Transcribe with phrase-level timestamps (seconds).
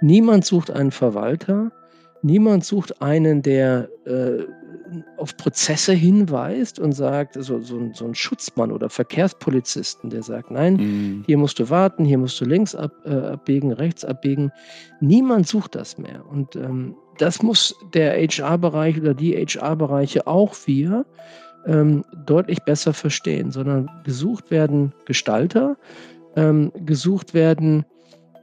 [0.00, 1.72] Niemand sucht einen Verwalter,
[2.22, 4.44] niemand sucht einen, der äh,
[5.16, 10.74] auf Prozesse hinweist und sagt, so, so, so ein Schutzmann oder Verkehrspolizisten, der sagt, nein,
[10.74, 11.22] mhm.
[11.26, 14.50] hier musst du warten, hier musst du links ab, äh, abbiegen, rechts abbiegen.
[15.00, 16.24] Niemand sucht das mehr.
[16.28, 21.04] Und ähm, das muss der HR-Bereich oder die HR-Bereiche auch wir
[21.66, 25.76] ähm, deutlich besser verstehen, sondern gesucht werden Gestalter,
[26.36, 27.84] ähm, gesucht werden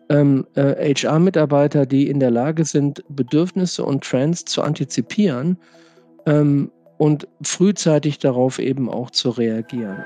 [0.09, 5.57] ähm, äh, HR-Mitarbeiter, die in der Lage sind, Bedürfnisse und Trends zu antizipieren
[6.25, 10.03] ähm, und frühzeitig darauf eben auch zu reagieren.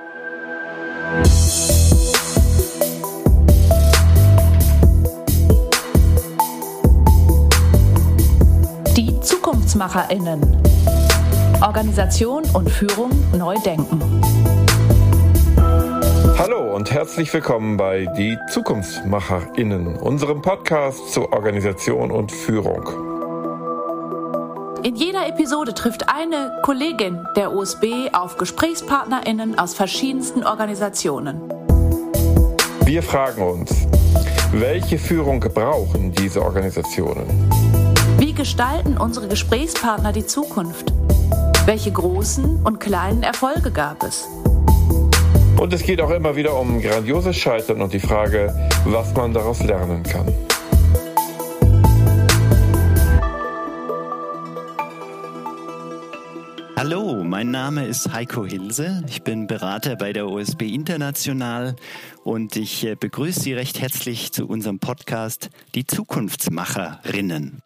[8.97, 10.41] Die ZukunftsmacherInnen.
[11.61, 14.01] Organisation und Führung neu denken.
[16.37, 22.83] Hallo und herzlich willkommen bei Die ZukunftsmacherInnen, unserem Podcast zur Organisation und Führung.
[24.83, 31.41] In jeder Episode trifft eine Kollegin der USB auf GesprächspartnerInnen aus verschiedensten Organisationen.
[32.85, 33.87] Wir fragen uns,
[34.51, 37.27] welche Führung brauchen diese Organisationen?
[38.17, 40.91] Wie gestalten unsere Gesprächspartner die Zukunft?
[41.65, 44.27] Welche großen und kleinen Erfolge gab es?
[45.61, 48.51] Und es geht auch immer wieder um grandioses Scheitern und die Frage,
[48.83, 50.25] was man daraus lernen kann.
[56.75, 59.03] Hallo, mein Name ist Heiko Hilse.
[59.07, 61.75] Ich bin Berater bei der OSB International
[62.23, 67.61] und ich äh, begrüße Sie recht herzlich zu unserem Podcast Die Zukunftsmacherinnen.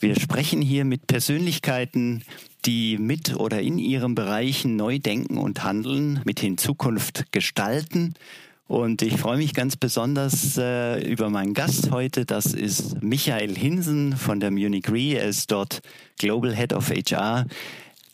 [0.00, 2.24] Wir sprechen hier mit Persönlichkeiten,
[2.64, 8.14] die mit oder in ihren Bereichen neu denken und handeln, mit in Zukunft gestalten.
[8.68, 12.24] Und ich freue mich ganz besonders äh, über meinen Gast heute.
[12.24, 15.16] Das ist Michael Hinsen von der Munich Re.
[15.16, 15.80] Er ist dort
[16.18, 17.46] Global Head of HR.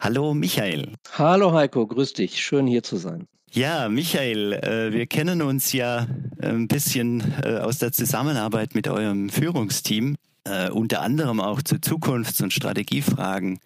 [0.00, 0.94] Hallo Michael.
[1.12, 2.42] Hallo Heiko, grüß dich.
[2.42, 3.28] Schön hier zu sein.
[3.50, 6.06] Ja, Michael, äh, wir kennen uns ja
[6.40, 12.42] ein bisschen äh, aus der Zusammenarbeit mit eurem Führungsteam, äh, unter anderem auch zu Zukunfts-
[12.42, 13.58] und Strategiefragen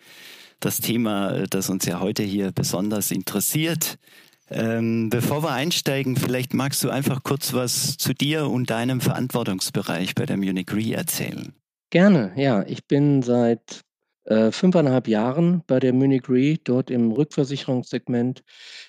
[0.65, 3.99] das Thema, das uns ja heute hier besonders interessiert.
[4.51, 10.15] Ähm, bevor wir einsteigen, vielleicht magst du einfach kurz was zu dir und deinem Verantwortungsbereich
[10.15, 11.55] bei der Munich Re erzählen.
[11.91, 12.63] Gerne, ja.
[12.67, 13.83] Ich bin seit
[14.25, 18.43] äh, fünfeinhalb Jahren bei der Munich Re, dort im Rückversicherungssegment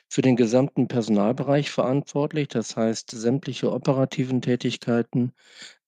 [0.08, 2.50] für den gesamten Personalbereich verantwortlich.
[2.50, 5.32] Das heißt, sämtliche operativen Tätigkeiten,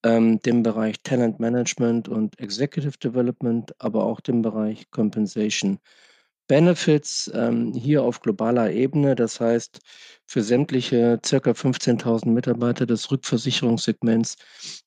[0.05, 5.79] ähm, dem Bereich Talent Management und Executive Development, aber auch dem Bereich Compensation
[6.47, 9.15] Benefits ähm, hier auf globaler Ebene.
[9.15, 9.79] Das heißt,
[10.27, 14.35] für sämtliche circa 15.000 Mitarbeiter des Rückversicherungssegments,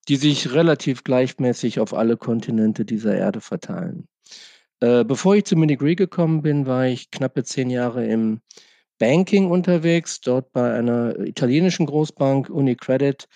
[0.07, 4.07] die sich relativ gleichmäßig auf alle Kontinente dieser Erde verteilen.
[4.81, 8.41] Äh, bevor ich zu Minigree gekommen bin, war ich knappe zehn Jahre im
[8.99, 13.27] Banking unterwegs, dort bei einer italienischen Großbank UniCredit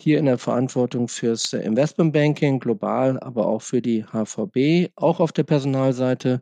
[0.00, 5.44] hier in der Verantwortung fürs Investmentbanking global, aber auch für die HVB, auch auf der
[5.44, 6.40] Personalseite.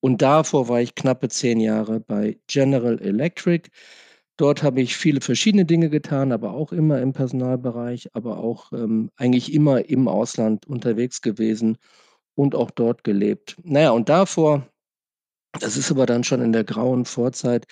[0.00, 3.70] Und davor war ich knappe zehn Jahre bei General Electric.
[4.36, 9.10] Dort habe ich viele verschiedene Dinge getan, aber auch immer im Personalbereich, aber auch ähm,
[9.16, 11.76] eigentlich immer im Ausland unterwegs gewesen
[12.36, 13.56] und auch dort gelebt.
[13.64, 14.68] Naja, und davor,
[15.58, 17.66] das ist aber dann schon in der grauen Vorzeit,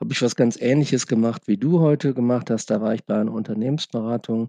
[0.00, 2.70] habe ich was ganz Ähnliches gemacht, wie du heute gemacht hast.
[2.70, 4.48] Da war ich bei einer Unternehmensberatung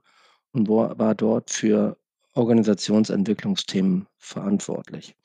[0.53, 1.97] und war dort für
[2.33, 5.15] Organisationsentwicklungsthemen verantwortlich.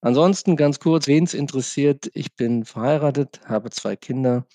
[0.00, 4.46] Ansonsten ganz kurz, wen es interessiert, ich bin verheiratet, habe zwei Kinder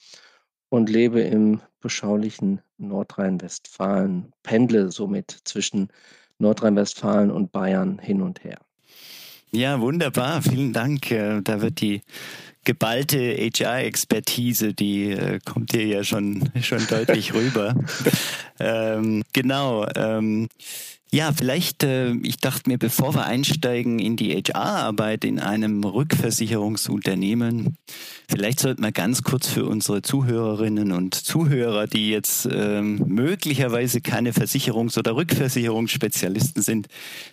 [0.70, 5.90] und lebe im beschaulichen Nordrhein-Westfalen, pendle somit zwischen
[6.38, 8.60] Nordrhein-Westfalen und Bayern hin und her.
[9.54, 10.42] Ja, wunderbar.
[10.42, 11.12] Vielen Dank.
[11.12, 12.02] Äh, da wird die
[12.64, 17.76] geballte HR-Expertise, die äh, kommt hier ja schon, schon deutlich rüber.
[18.60, 19.86] ähm, genau.
[19.96, 20.48] Ähm,
[21.14, 27.76] ja, vielleicht, äh, ich dachte mir, bevor wir einsteigen in die HR-Arbeit in einem Rückversicherungsunternehmen,
[28.30, 34.32] vielleicht sollten wir ganz kurz für unsere Zuhörerinnen und Zuhörer, die jetzt ähm, möglicherweise keine
[34.32, 36.88] Versicherungs- oder Rückversicherungsspezialisten sind,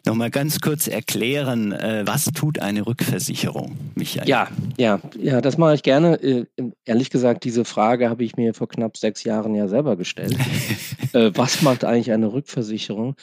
[0.05, 4.29] nochmal ganz kurz erklären, äh, was tut eine Rückversicherung, Michael?
[4.29, 6.21] Ja, ja, ja, das mache ich gerne.
[6.21, 6.47] Äh,
[6.85, 10.37] ehrlich gesagt, diese Frage habe ich mir vor knapp sechs Jahren ja selber gestellt.
[11.13, 13.15] äh, was macht eigentlich eine Rückversicherung?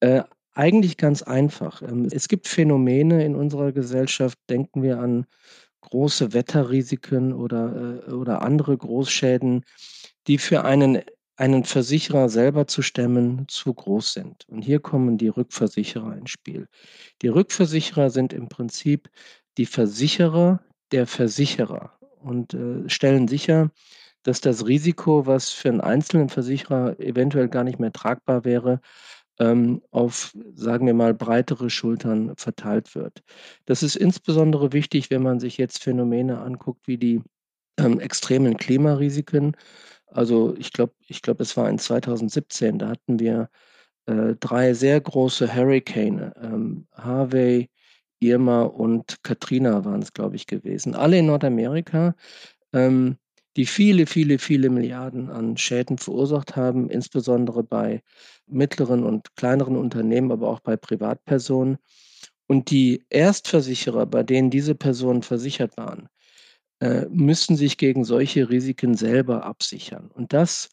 [0.00, 0.22] Äh,
[0.54, 1.82] eigentlich ganz einfach.
[1.82, 5.26] Ähm, es gibt Phänomene in unserer Gesellschaft, denken wir an
[5.82, 9.64] große Wetterrisiken oder, äh, oder andere Großschäden,
[10.26, 11.02] die für einen
[11.36, 14.44] einen Versicherer selber zu stemmen, zu groß sind.
[14.48, 16.66] Und hier kommen die Rückversicherer ins Spiel.
[17.22, 19.08] Die Rückversicherer sind im Prinzip
[19.56, 20.60] die Versicherer
[20.90, 23.70] der Versicherer und äh, stellen sicher,
[24.24, 28.80] dass das Risiko, was für einen einzelnen Versicherer eventuell gar nicht mehr tragbar wäre,
[29.38, 33.22] ähm, auf, sagen wir mal, breitere Schultern verteilt wird.
[33.66, 37.22] Das ist insbesondere wichtig, wenn man sich jetzt Phänomene anguckt wie die
[37.78, 39.56] ähm, extremen Klimarisiken.
[40.06, 43.50] Also ich glaube, ich glaube, es war in 2017, da hatten wir
[44.06, 47.70] äh, drei sehr große Hurricane, ähm, Harvey,
[48.20, 50.94] Irma und Katrina waren es, glaube ich, gewesen.
[50.94, 52.14] Alle in Nordamerika,
[52.72, 53.16] ähm,
[53.58, 58.04] die viele, viele, viele Milliarden an Schäden verursacht haben, insbesondere bei
[58.46, 61.76] mittleren und kleineren Unternehmen, aber auch bei Privatpersonen.
[62.46, 66.08] Und die Erstversicherer, bei denen diese Personen versichert waren,
[66.78, 70.08] äh, müssen sich gegen solche Risiken selber absichern.
[70.14, 70.68] Und das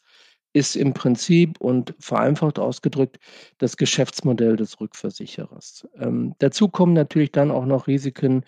[0.52, 3.18] ist im Prinzip und vereinfacht ausgedrückt
[3.58, 5.88] das Geschäftsmodell des Rückversicherers.
[5.98, 8.44] Ähm, dazu kommen natürlich dann auch noch Risiken,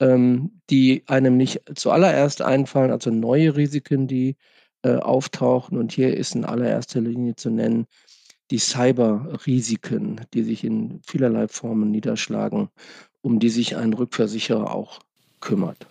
[0.00, 4.36] ähm, die einem nicht zuallererst einfallen, also neue Risiken, die
[4.82, 5.78] äh, auftauchen.
[5.78, 7.86] Und hier ist in allererster Linie zu nennen
[8.50, 12.68] die Cyber-Risiken, die sich in vielerlei Formen niederschlagen,
[13.22, 15.00] um die sich ein Rückversicherer auch
[15.40, 15.88] kümmert.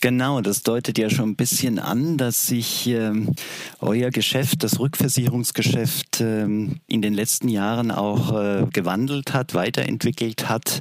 [0.00, 3.34] Genau, das deutet ja schon ein bisschen an, dass sich ähm,
[3.80, 10.80] euer Geschäft, das Rückversicherungsgeschäft, ähm, in den letzten Jahren auch äh, gewandelt hat, weiterentwickelt hat.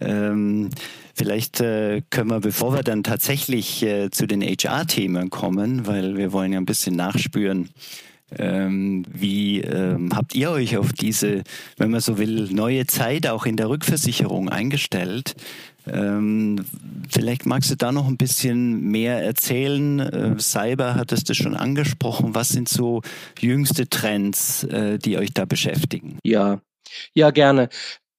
[0.00, 0.70] Ähm,
[1.14, 6.32] vielleicht äh, können wir, bevor wir dann tatsächlich äh, zu den HR-Themen kommen, weil wir
[6.32, 7.70] wollen ja ein bisschen nachspüren,
[8.38, 11.44] ähm, wie ähm, habt ihr euch auf diese,
[11.76, 15.34] wenn man so will, neue Zeit auch in der Rückversicherung eingestellt?
[15.86, 16.64] Ähm,
[17.10, 20.00] vielleicht magst du da noch ein bisschen mehr erzählen.
[20.00, 22.34] Äh, Cyber hattest du schon angesprochen.
[22.34, 23.02] Was sind so
[23.38, 26.18] jüngste Trends, äh, die euch da beschäftigen?
[26.24, 26.60] Ja,
[27.12, 27.68] ja, gerne.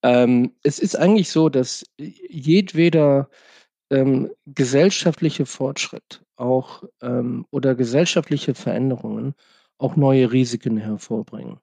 [0.05, 3.27] Ähm, es ist eigentlich so, dass jedweder
[3.89, 9.33] ähm, gesellschaftliche Fortschritt auch ähm, oder gesellschaftliche Veränderungen
[9.79, 11.57] auch neue Risiken hervorbringen.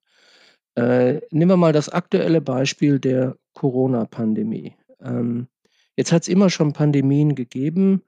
[0.75, 4.75] Äh, nehmen wir mal das aktuelle Beispiel der Corona-Pandemie.
[5.01, 5.47] Ähm,
[5.97, 8.03] jetzt hat es immer schon Pandemien gegeben.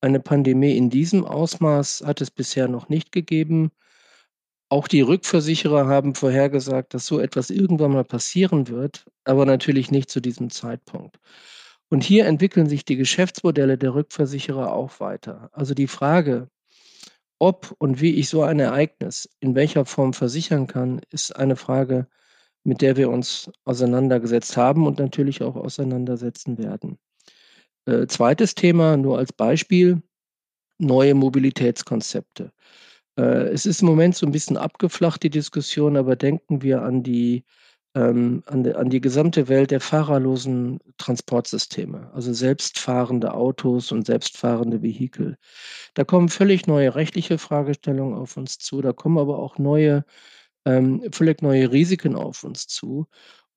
[0.00, 3.72] Eine Pandemie in diesem Ausmaß hat es bisher noch nicht gegeben.
[4.68, 10.10] Auch die Rückversicherer haben vorhergesagt, dass so etwas irgendwann mal passieren wird, aber natürlich nicht
[10.10, 11.18] zu diesem Zeitpunkt.
[11.88, 15.50] Und hier entwickeln sich die Geschäftsmodelle der Rückversicherer auch weiter.
[15.52, 16.48] Also die Frage,
[17.38, 22.08] ob und wie ich so ein Ereignis in welcher Form versichern kann, ist eine Frage,
[22.64, 26.98] mit der wir uns auseinandergesetzt haben und natürlich auch auseinandersetzen werden.
[27.86, 30.02] Äh, zweites Thema, nur als Beispiel,
[30.78, 32.52] neue Mobilitätskonzepte.
[33.16, 37.02] Äh, es ist im Moment so ein bisschen abgeflacht, die Diskussion, aber denken wir an
[37.02, 37.44] die
[37.96, 44.82] ähm, an, die, an die gesamte Welt der fahrerlosen Transportsysteme, also selbstfahrende Autos und selbstfahrende
[44.82, 45.38] Vehikel.
[45.94, 50.04] Da kommen völlig neue rechtliche Fragestellungen auf uns zu, da kommen aber auch neue,
[50.66, 53.06] ähm, völlig neue Risiken auf uns zu.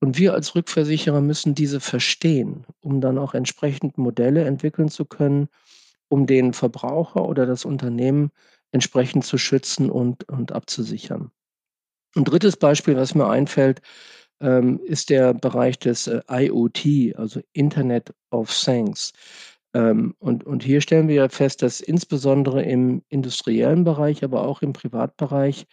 [0.00, 5.48] Und wir als Rückversicherer müssen diese verstehen, um dann auch entsprechend Modelle entwickeln zu können,
[6.08, 8.30] um den Verbraucher oder das Unternehmen
[8.72, 11.30] entsprechend zu schützen und, und abzusichern.
[12.16, 13.80] Ein drittes Beispiel, was mir einfällt,
[14.40, 19.12] ähm, ist der Bereich des äh, IoT, also Internet of Things.
[19.74, 24.72] Ähm, und, und hier stellen wir fest, dass insbesondere im industriellen Bereich, aber auch im
[24.72, 25.66] Privatbereich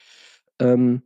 [0.60, 1.01] ähm,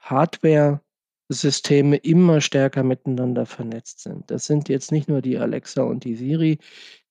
[0.00, 4.30] Hardware-Systeme immer stärker miteinander vernetzt sind.
[4.30, 6.58] Das sind jetzt nicht nur die Alexa und die Siri,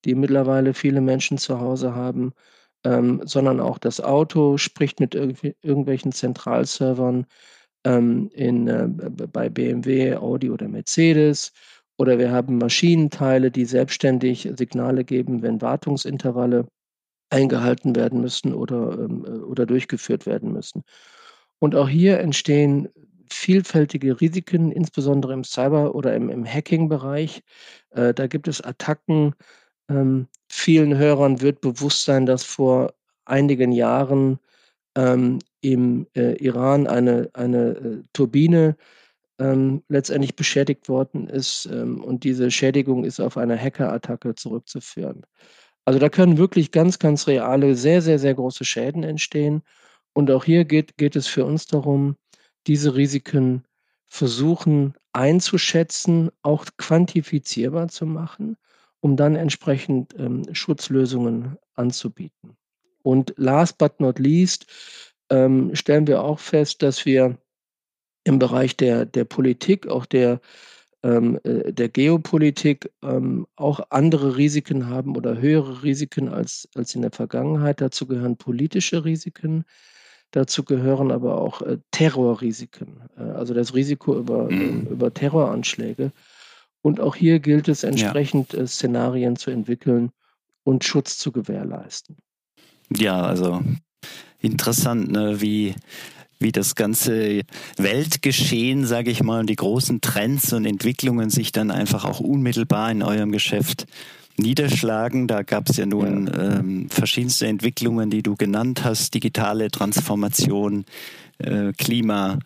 [0.06, 2.34] die mittlerweile viele Menschen zu Hause haben,
[2.84, 7.26] ähm, sondern auch das Auto spricht mit irg irgendwelchen Zentralservern
[7.86, 11.52] ähm, in, äh, bei BMW, Audi oder Mercedes.
[11.98, 16.68] Oder wir haben Maschinenteile, die selbstständig Signale geben, wenn Wartungsintervalle
[17.30, 20.84] eingehalten werden müssen oder, ähm, äh, oder durchgeführt werden müssen.
[21.60, 22.90] Und auch hier entstehen
[23.30, 27.42] vielfältige Risiken, insbesondere im Cyber- oder im, im Hacking-Bereich.
[27.92, 29.34] Äh, da gibt es Attacken.
[29.94, 32.94] Ähm, vielen Hörern wird bewusst sein, dass vor
[33.26, 34.40] einigen Jahren
[34.96, 38.76] ähm, im äh, Iran eine, eine äh, Turbine
[39.40, 41.68] ähm, letztendlich beschädigt worden ist.
[41.72, 45.26] Ähm, und diese Schädigung ist auf eine Hackerattacke zurückzuführen.
[45.86, 49.64] Also da können wirklich ganz, ganz reale, sehr, sehr, sehr große Schäden entstehen.
[50.14, 52.16] Und auch hier geht, geht es für uns darum,
[52.68, 53.64] diese Risiken
[54.08, 58.58] versuchen einzuschätzen, auch quantifizierbar zu machen,
[59.04, 62.56] um dann entsprechend ähm, Schutzlösungen anzubieten.
[63.04, 64.66] Und last but not least,
[65.30, 67.38] ähm, stellen wir auch fest, dass wir
[68.24, 70.40] im Bereich der der Politik, auch der
[71.04, 77.02] ähm, äh, der Geopolitik, ähm, auch andere Risiken haben oder höhere Risiken als als in
[77.02, 77.82] der Vergangenheit.
[77.82, 79.66] Dazu gehören politische Risiken,
[80.32, 84.88] dazu gehören aber auch, äh, Terrorrisiken, äh, also das Risiko über Mhm.
[84.92, 86.14] über Terroranschläge.
[86.84, 87.90] Und auch hier gilt es Ja.
[87.90, 90.12] entsprechend, äh, Szenarien zu entwickeln
[90.64, 92.18] und Schutz zu gewährleisten.
[92.96, 93.62] Ja, also
[94.40, 95.74] interessant, ne, wie
[96.40, 97.44] wie das ganze
[97.78, 102.92] Weltgeschehen, sage ich mal, und die großen Trends und Entwicklungen sich dann einfach auch unmittelbar
[102.92, 103.86] in eurem Geschäft
[104.38, 105.28] niederschlagen.
[105.28, 110.84] Da gab es ja nun ähm, verschiedenste Entwicklungen, die du genannt hast, digitale Transformation,
[111.44, 112.40] äh, Klima,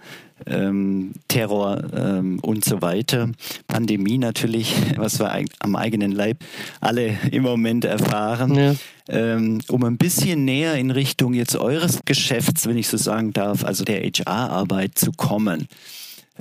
[0.45, 3.29] ähm, Terror ähm, und so weiter.
[3.67, 6.37] Pandemie natürlich, was wir am eigenen Leib
[6.81, 8.55] alle im Moment erfahren.
[8.55, 8.75] Ja.
[9.09, 13.63] Ähm, um ein bisschen näher in Richtung jetzt eures Geschäfts, wenn ich so sagen darf,
[13.63, 15.67] also der HR-Arbeit zu kommen.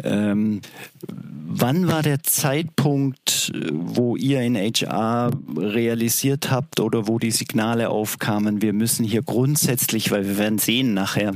[0.04, 0.60] Ähm,
[1.08, 8.62] wann war der Zeitpunkt, wo ihr in HR realisiert habt oder wo die Signale aufkamen,
[8.62, 11.34] wir müssen hier grundsätzlich, weil wir werden sehen nachher,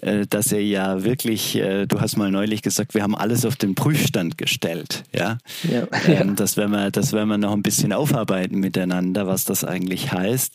[0.00, 3.56] äh, dass ihr ja wirklich, äh, du hast mal neulich gesagt, wir haben alles auf
[3.56, 5.38] den Prüfstand gestellt, ja.
[5.62, 5.86] Ja.
[6.08, 10.12] Ähm, das werden wir, das werden wir noch ein bisschen aufarbeiten miteinander, was das eigentlich
[10.12, 10.54] heißt.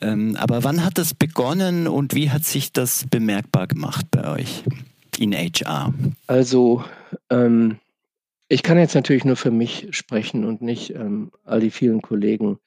[0.00, 4.64] Ähm, aber wann hat das begonnen und wie hat sich das bemerkbar gemacht bei euch
[5.20, 5.92] in HR?
[6.28, 6.84] Also,
[7.30, 7.78] ähm,
[8.48, 12.58] ich kann jetzt natürlich nur für mich sprechen und nicht, ähm, all die vielen Kollegen,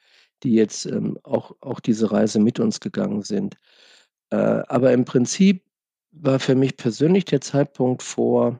[0.43, 3.57] die jetzt, ähm, auch auch diese Reise mit uns gegangen sind.
[4.31, 5.63] Äh, aber im Prinzip
[6.11, 8.59] war für mich persönlich der Zeitpunkt vor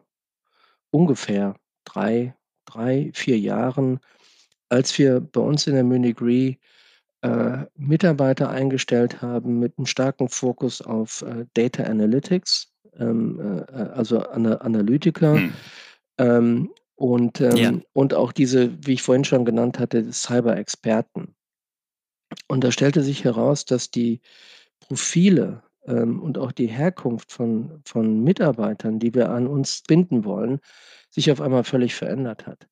[0.91, 1.55] ungefähr
[1.86, 4.00] drei, drei, 4 Jahren,
[4.69, 6.57] als wir bei uns in der Munich Re,
[7.24, 13.89] äh, Mitarbeiter eingestellt haben mit 'nem starken Fokus auf, äh, Data Analytics, ähm, äh, äh,
[13.93, 15.36] also Ana Analytiker.
[15.36, 15.53] Hm.
[16.19, 17.69] Ähm, und, Ja.
[17.69, 21.36] ähm und auch diese, wie ich vorhin schon genannt hatte, Cyber-Experten.
[22.50, 24.21] Und da stellte sich heraus, dass die
[24.81, 30.60] Profile, ähm, und auch die Herkunft von von Mitarbeitern, die wir an uns binden wollen,
[31.10, 32.67] sich auf einmal völlig verändert hat.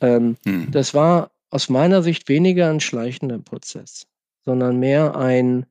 [0.00, 0.68] Ähm, Hm.
[0.72, 4.06] das war aus meiner Sicht weniger 'n schleichender Prozess,
[4.44, 5.66] sondern mehr ein,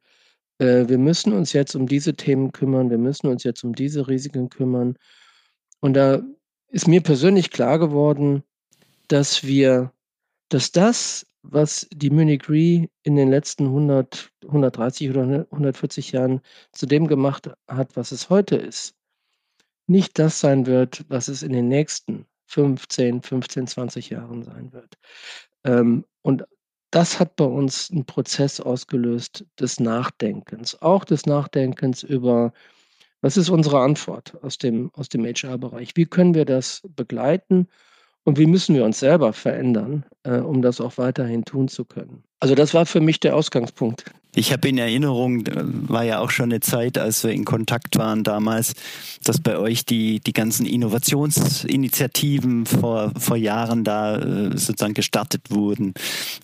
[0.59, 4.07] äh, wir müssen uns jetzt um diese Themen kümmern, wir müssen uns jetzt um diese
[4.07, 4.97] Risiken kümmern.
[5.79, 6.21] Und da
[6.69, 8.43] ist mir persönlich klar geworden,
[9.07, 9.91] dass wir
[10.53, 16.41] dass das, was die Munich Re in den letzten 100, 130 oder ne 140 Jahren
[16.71, 18.93] zu dem gemacht hat, was es heute ist,
[19.87, 24.95] nicht das sein wird, was es in den nächsten 15, 15, 20 Jahren sein wird.
[25.63, 26.45] Ähm, und
[26.93, 32.53] das hat bei uns 'n Prozess ausgelöst des Nachdenkens, auch des Nachdenkens über:
[33.21, 35.91] Was ist unsere Antwort aus dem aus dem HR-Bereich?
[35.95, 37.67] Wie können wir das begleiten
[38.25, 42.23] und wie müssen wir uns selber verändern, äh, um das auch weiterhin tun zu können?
[42.43, 44.03] Also, das war für mich der Ausgangspunkt.
[44.35, 45.43] Ich habe in Erinnerung,
[45.87, 48.73] war ja auch schon eine Zeit, als wir in Kontakt waren damals,
[49.23, 55.93] dass bei euch die, die ganzen Innovationsinitiativen vor, vor Jahren da äh, sozusagen gestartet wurden,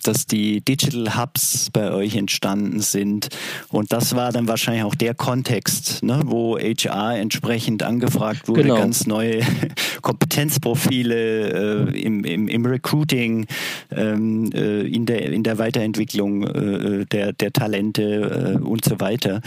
[0.04, 3.28] dass die Digital Hubs bei euch entstanden sind.
[3.70, 8.76] Und das war dann wahrscheinlich auch der Kontext, ne, wo HR entsprechend angefragt wurde, Genau.
[8.76, 9.40] ganz neue
[10.02, 13.46] Kompetenzprofile äh, im, im, im Recruiting,
[13.90, 19.40] ähm, äh, in, der, in der Weiterentwicklung äh, der, der Talente äh, und so weiter.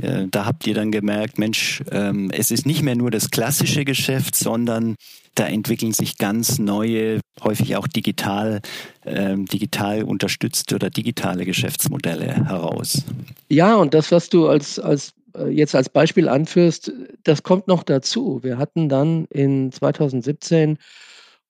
[0.00, 3.84] Äh, da habt ihr dann gemerkt, Mensch, ähm, es ist nicht mehr nur das klassische
[3.84, 4.96] Geschäft, sondern
[5.34, 8.60] da entwickeln sich ganz neue, häufig auch digital,
[9.06, 13.04] ähm, digital unterstützte oder digitale Geschäftsmodelle heraus.
[13.48, 16.92] Ja, und das, was du als als äh, jetzt als Beispiel anführst,
[17.24, 18.40] das kommt noch dazu.
[18.42, 20.78] Wir hatten dann in 2017,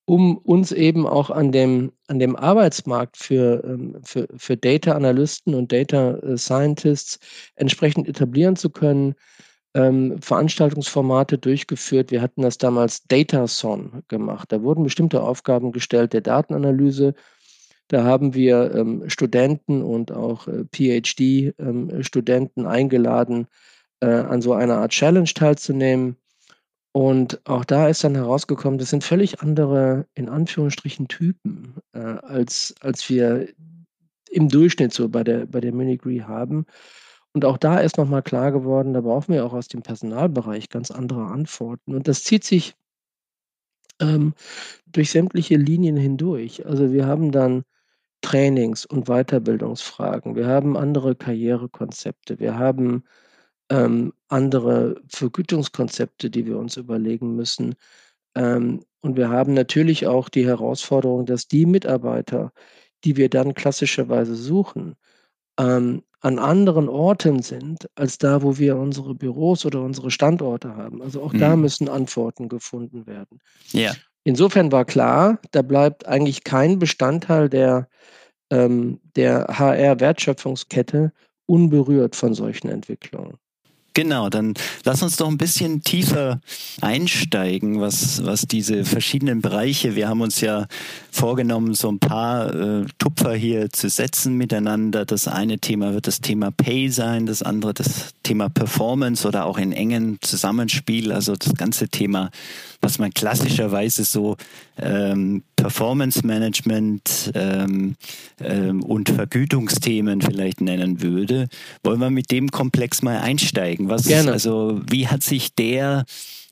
[0.05, 5.55] um uns eben auch an dem an dem Arbeitsmarkt für, ähm, für für Data Analysten
[5.55, 7.19] und Data, äh, Scientists
[7.57, 9.15] entsprechend etablieren zu können,
[9.75, 12.11] ähm, Veranstaltungsformate durchgeführt.
[12.11, 14.53] Wir hatten das damals Datathon gemacht.
[14.53, 17.15] Da wurden bestimmte Aufgaben gestellt der Datenanalyse.
[17.89, 21.91] Da haben wir, ähm, Studenten und auch, äh, PhD, ähm,
[22.67, 23.47] eingeladen,
[24.01, 26.17] äh, an so einer Art Challenge teilzunehmen.
[26.93, 32.75] Und auch da ist dann herausgekommen, das sind völlig andere, in Anführungsstrichen, Typen, äh, als
[32.81, 33.49] als wir
[34.31, 36.67] im Durchschnitt so bei der bei der Munich Re haben.
[37.35, 40.69] Und auch da ist noch mal klar geworden, da brauchen wir auch aus dem Personalbereich
[40.69, 41.95] ganz andere Antworten.
[41.95, 42.75] Und das zieht sich
[44.01, 44.35] ähm,
[44.87, 46.67] durch sämtliche Linien hindurch.
[46.67, 47.65] Also, wir haben dann
[48.23, 50.37] Trainings und Weiterbildungsfragen.
[50.37, 52.39] Wir haben andere Karrierekonzepte.
[52.39, 53.05] Wir haben
[53.71, 57.75] ähm, andere Vergütungskonzepte, die wir uns überlegen müssen.
[58.35, 62.53] Ähm, und wir haben natürlich auch die Herausforderung, dass die Mitarbeiter,
[63.05, 64.95] die wir dann klassischerweise suchen,
[65.59, 71.03] ähm, an anderen Orten sind als da, wo wir unsere Büros oder unsere Standorte haben.
[71.03, 71.63] Also auch da Mhm.
[71.63, 73.41] müssen Antworten gefunden werden.
[73.73, 73.93] Ja.
[74.25, 77.89] Insofern war klar, da bleibt eigentlich kein Bestandteil der,
[78.51, 81.13] ähm, der HR-Wertschöpfungskette
[81.47, 83.37] unberührt von solchen Entwicklungen.
[83.95, 86.41] Genau, dann lass uns doch ein bisschen tiefer
[86.81, 90.67] einsteigen, was, was diese verschiedenen Bereiche, wir haben uns ja
[91.11, 95.05] vorgenommen, so ein paar äh, Tupfer hier zu setzen miteinander.
[95.05, 99.59] Das eine Thema wird das Thema Pay sein, das andere das Thema Performance oder auch
[99.59, 102.31] in engen Zusammenspiel, also das ganze Thema,
[102.81, 104.37] was man klassischerweise so
[104.79, 107.97] ähm, Performance Management ähm,
[108.41, 111.49] ähm, und Vergütungsthemen vielleicht nennen würde.
[111.83, 113.89] Wollen wir mit dem Komplex mal einsteigen?
[113.89, 114.33] Was, Gerne.
[114.33, 116.05] Also wie hat sich der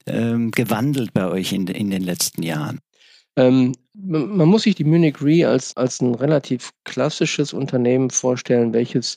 [0.07, 2.81] ähm, gewandelt bei euch in, in den letzten Jahren?
[3.37, 9.17] Ähm, man muss sich die Munich Re als, als ein relativ klassisches Unternehmen vorstellen, welches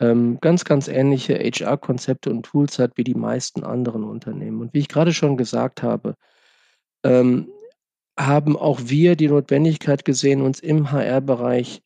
[0.00, 4.60] ähm, ganz, ganz ähnliche HR-Konzepte und Tools hat wie die meisten anderen Unternehmen.
[4.60, 6.14] Und wie ich gerade schon gesagt habe,
[7.04, 7.48] ähm,
[8.18, 11.82] haben auch wir die Notwendigkeit gesehen, uns im HR-Bereich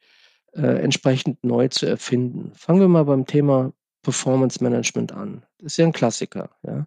[0.52, 2.52] äh, entsprechend neu zu erfinden.
[2.54, 5.42] Fangen wir mal beim Thema Performance Management an.
[5.58, 6.50] Das ist ja ein Klassiker.
[6.62, 6.86] Ja?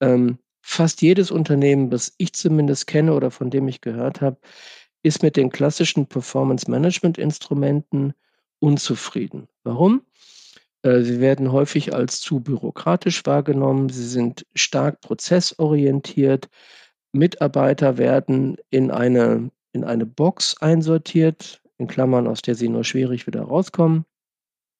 [0.00, 4.38] Ähm, fast jedes Unternehmen, das ich zumindest kenne oder von dem ich gehört habe,
[5.02, 8.14] ist mit den klassischen Performance Management Instrumenten
[8.58, 9.48] unzufrieden.
[9.64, 10.02] Warum?
[10.82, 13.88] Äh, Sie werden häufig als zu bürokratisch wahrgenommen.
[13.88, 16.48] Sie sind stark prozessorientiert.
[17.12, 23.26] Mitarbeiter werden in eine, in eine Box einsortiert, in Klammern, aus der sie nur schwierig
[23.26, 24.04] wieder rauskommen.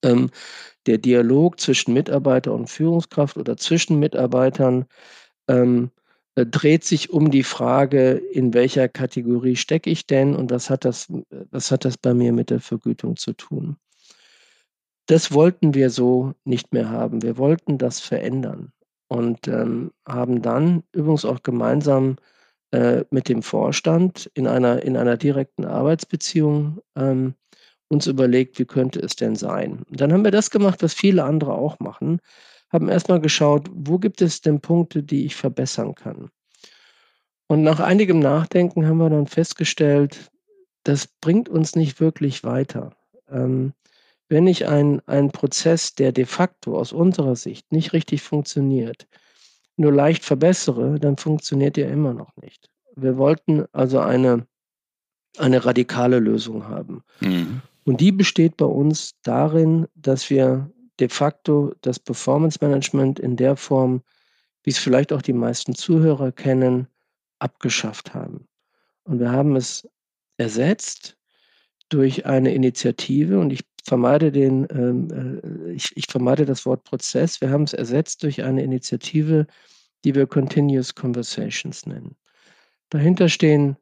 [0.04, 0.30] Ähm,
[0.86, 4.86] der Dialog zwischen Mitarbeiter und Führungskraft oder zwischen Mitarbeitern
[5.48, 5.90] ähm,
[6.36, 10.84] äh, dreht sich um die Frage, in welcher Kategorie stecke ich denn und was hat
[10.84, 11.08] das,
[11.50, 13.76] was hat das bei mir mit der Vergütung zu tun?
[15.06, 17.22] Das wollten wir so nicht mehr haben.
[17.22, 18.72] Wir wollten das verändern
[19.10, 22.16] und ähm, haben dann übrigens auch gemeinsam
[22.70, 27.34] äh, mit dem Vorstand in einer, in einer direkten Arbeitsbeziehung ähm,
[27.88, 29.82] uns überlegt, wie könnte es denn sein?
[29.90, 32.20] Und dann haben wir das gemacht, was viele andere auch machen,
[32.72, 36.30] haben erstmal geschaut, wo gibt es denn Punkte, die ich verbessern kann?
[37.48, 40.30] Und nach einigem Nachdenken haben wir dann festgestellt,
[40.84, 42.92] das bringt uns nicht wirklich weiter.
[43.28, 43.72] Ähm,
[44.30, 49.06] wenn ich einen, einen Prozess, der de facto aus unserer Sicht nicht richtig funktioniert,
[49.76, 52.70] nur leicht verbessere, dann funktioniert er immer noch nicht.
[52.94, 54.46] Wir wollten also eine,
[55.36, 57.02] eine radikale Lösung haben.
[57.20, 57.60] Mhm.
[57.84, 63.56] Und die besteht bei uns darin, dass wir de facto das Performance Management in der
[63.56, 64.02] Form,
[64.62, 66.86] wie es vielleicht auch die meisten Zuhörer kennen,
[67.40, 68.46] abgeschafft haben.
[69.02, 69.88] Und wir haben es
[70.36, 71.16] ersetzt
[71.88, 77.40] durch eine Initiative und ich vermeide den, ähm, äh, ich, ich vermeide das Wort Prozess.
[77.40, 79.46] Wir haben es ersetzt durch eine Initiative,
[80.04, 82.16] die wir Continuous Conversations nennen.
[82.90, 83.76] Dahinter stehen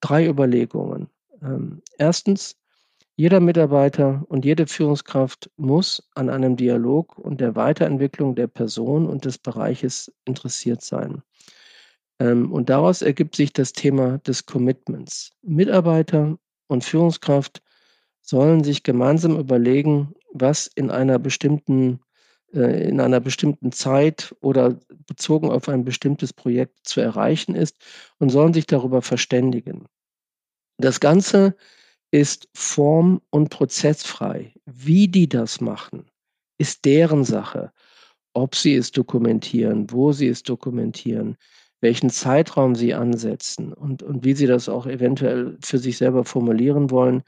[0.00, 1.08] drei Überlegungen.
[1.42, 2.56] Ähm, erstens,
[3.16, 9.26] jeder Mitarbeiter und jede Führungskraft muss an einem Dialog und der Weiterentwicklung der Person und
[9.26, 11.22] des Bereiches interessiert sein.
[12.18, 15.32] Ähm, und daraus ergibt sich das Thema des Commitments.
[15.42, 16.38] Mitarbeiter
[16.68, 17.62] und Führungskraft
[18.22, 22.00] sollen sich gemeinsam überlegen, was in einer bestimmten
[22.52, 27.76] äh, in einer bestimmten Zeit oder bezogen auf ein bestimmtes Projekt zu erreichen ist
[28.18, 29.86] und sollen sich darüber verständigen.
[30.78, 31.56] Das Ganze
[32.10, 34.52] ist form- und prozessfrei.
[34.66, 36.10] Wie die das machen,
[36.58, 37.72] ist deren Sache.
[38.32, 41.36] Ob sie es dokumentieren, wo sie es dokumentieren,
[41.80, 46.90] welchen Zeitraum sie ansetzen und, und wie sie das auch eventuell für sich selber formulieren
[46.90, 47.22] wollen,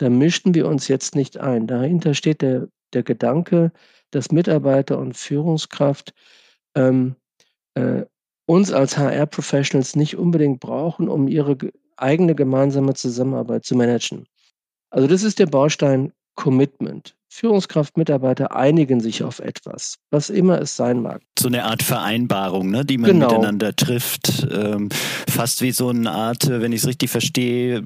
[0.00, 1.66] da mischen wir uns jetzt nicht ein.
[1.66, 3.70] Dahinter steht der, der Gedanke,
[4.10, 6.14] dass Mitarbeiter und Führungskraft
[6.74, 7.16] ähm,
[7.74, 8.04] äh,
[8.46, 14.26] uns als HR-Professionals nicht unbedingt brauchen, um ihre ge- eigene gemeinsame Zusammenarbeit zu managen.
[14.90, 17.14] Also das ist der Baustein Commitment.
[17.32, 21.22] Führungskraft, Mitarbeiter einigen sich auf etwas, was immer es sein mag.
[21.38, 23.28] So eine Art Vereinbarung, ne, die man Genau.
[23.28, 24.46] miteinander trifft.
[24.52, 24.88] Ähm,
[25.28, 27.82] fast wie so eine Art, äh, wenn ich es richtig verstehe,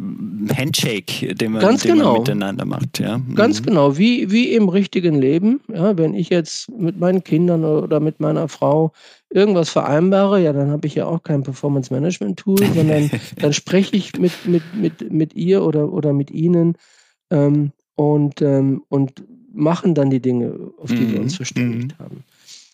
[0.57, 2.13] Handshake, den man, Ganz den genau.
[2.13, 2.99] man miteinander macht.
[2.99, 3.21] Ja?
[3.35, 3.67] Ganz Mhm.
[3.67, 5.61] genau, wie, wie im richtigen Leben.
[5.73, 8.93] Ja, wenn ich jetzt mit meinen Kindern oder mit meiner Frau
[9.31, 14.33] irgendwas vereinbare, ja, dann habe ich ja auch kein Performance-Management-Tool, sondern dann spreche ich mit,
[14.47, 16.77] mit, mit, mit ihr oder, oder mit ihnen
[17.31, 19.23] ähm, und, ähm, und
[19.55, 22.25] machen dann die Dinge, auf die wir Mhm, uns verständigt haben.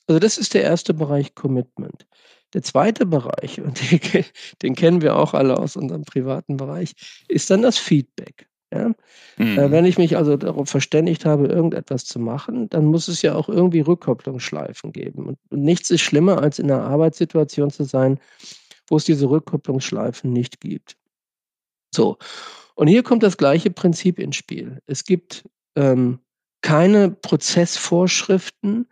[0.06, 2.06] Also das ist der erste Bereich Commitment.
[2.52, 4.24] Der zweite Bereich, und den,
[4.62, 6.94] den kennen wir auch alle aus unserem privaten Bereich,
[7.28, 8.48] ist dann das Feedback.
[8.72, 8.94] Ja?
[9.38, 9.58] Äh, mhm.
[9.58, 13.34] Äh, wenn ich mich also darauf verständigt habe, irgendetwas zu machen, dann muss es ja
[13.34, 15.26] auch irgendwie Rückkopplungsschleifen geben.
[15.26, 18.18] Und, und nichts ist schlimmer, als in einer Arbeitssituation zu sein,
[18.88, 20.96] wo es diese Rückkopplungsschleifen nicht gibt.
[21.94, 22.18] So,
[22.74, 24.80] und hier kommt das gleiche Prinzip ins Spiel.
[24.86, 25.44] Es gibt
[25.76, 26.20] ähm,
[26.62, 28.86] keine Prozessvorschriften,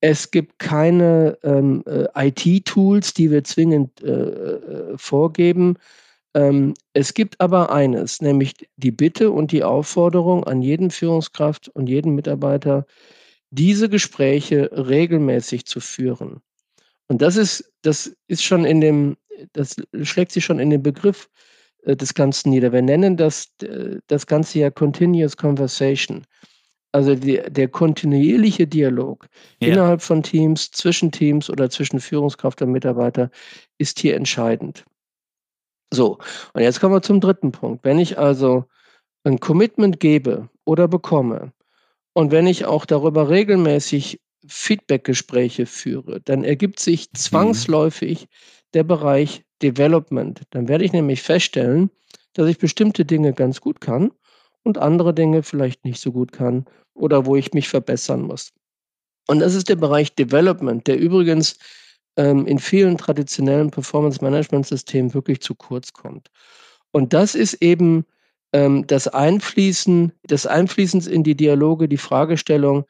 [0.00, 5.76] es gibt keine ähm, äh, IT-Tools, die wir zwingend äh, äh, vorgeben.
[6.34, 11.88] Ähm, es gibt aber eines, nämlich die Bitte und die Aufforderung an jeden Führungskraft und
[11.88, 12.86] jeden Mitarbeiter,
[13.50, 16.42] diese Gespräche regelmäßig zu führen.
[17.08, 19.16] Und das ist, das ist schon in dem,
[19.52, 21.28] das schlägt sich schon in den Begriff
[21.84, 22.72] äh, des Ganzen nieder.
[22.72, 26.24] Wir nennen das, äh, das Ganze ja Continuous Conversation.
[26.92, 29.26] Also die, der kontinuierliche Dialog
[29.60, 29.68] ja.
[29.68, 33.30] innerhalb von Teams, zwischen Teams oder zwischen Führungskraft und Mitarbeiter
[33.76, 34.84] ist hier entscheidend.
[35.92, 36.18] So,
[36.54, 37.84] und jetzt kommen wir zum dritten Punkt.
[37.84, 38.64] Wenn ich also
[39.24, 41.52] ein Commitment gebe oder bekomme
[42.14, 47.16] und wenn ich auch darüber regelmäßig Feedbackgespräche führe, dann ergibt sich mhm.
[47.16, 48.28] zwangsläufig
[48.74, 50.42] der Bereich Development.
[50.50, 51.90] Dann werde ich nämlich feststellen,
[52.32, 54.12] dass ich bestimmte Dinge ganz gut kann
[54.64, 58.52] und andere Dinge vielleicht nicht so gut kann oder wo ich mich verbessern muss.
[59.26, 61.58] Und das ist der Bereich Development, der übrigens
[62.16, 66.30] ähm, in vielen traditionellen Performance-Management-Systemen wirklich zu kurz kommt.
[66.92, 68.04] Und das ist eben
[68.52, 72.84] ähm, das Einfließen, des Einfließens in die Dialoge, die Fragestellung,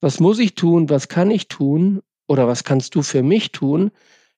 [0.00, 3.90] was muss ich tun, was kann ich tun oder was kannst du für mich tun,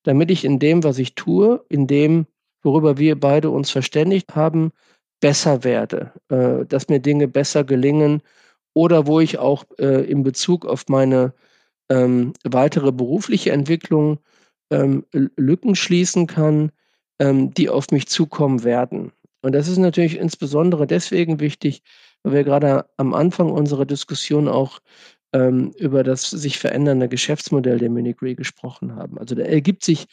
[0.05, 2.27] damit ich in dem, was ich tue, in dem,
[2.63, 4.73] worüber wir beide uns verständigt haben,
[5.21, 8.23] besser werde, äh, dass mir Dinge besser gelingen
[8.75, 11.33] oder wo ich auch äh, in Bezug auf meine
[11.91, 14.19] ähm, weitere berufliche Entwicklung
[14.71, 16.71] ähm, Lücken schließen kann,
[17.19, 19.13] ähm, die auf mich zukommen werden.
[19.43, 21.83] Und das ist natürlich insbesondere deswegen wichtig,
[22.23, 24.81] weil wir gerade am Anfang unserer Diskussion auch
[25.33, 29.19] ähm, über das sich verändernde Geschäftsmodell der Minigree gesprochen haben.
[29.19, 30.07] Also da ergibt sich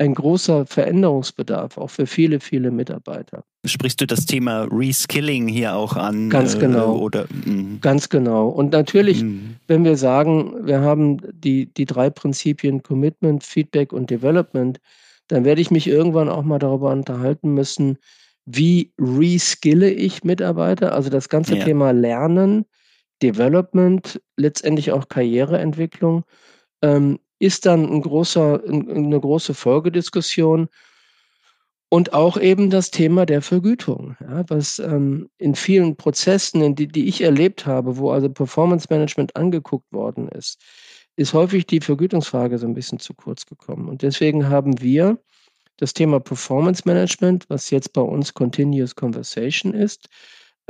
[0.00, 3.44] ein großer Veränderungsbedarf, auch für viele, viele Mitarbeiter.
[3.66, 6.30] Sprichst du das Thema Reskilling hier auch an?
[6.30, 6.96] Ganz äh, genau.
[6.96, 7.80] Äh, oder, mm.
[7.82, 8.48] Ganz genau.
[8.48, 9.56] Und natürlich, mm.
[9.66, 14.80] wenn wir sagen, wir haben die, die drei Prinzipien Commitment, Feedback und Development,
[15.28, 17.98] dann werde ich mich irgendwann auch mal darüber unterhalten müssen,
[18.46, 20.94] wie reskille ich Mitarbeiter?
[20.94, 21.64] Also das ganze ja.
[21.64, 22.64] Thema Lernen,
[23.22, 26.24] Development, letztendlich auch Karriereentwicklung.
[26.80, 30.68] Ähm, ist dann ein großer, eine große Folgediskussion.
[31.88, 36.86] Und auch eben das Thema der Vergütung, ja, was ähm, in vielen Prozessen, in die,
[36.86, 40.62] die ich erlebt habe, wo also Performance Management angeguckt worden ist,
[41.16, 43.88] ist häufig die Vergütungsfrage so ein bisschen zu kurz gekommen.
[43.88, 45.18] Und deswegen haben wir
[45.78, 50.08] das Thema Performance Management, was jetzt bei uns Continuous Conversation ist,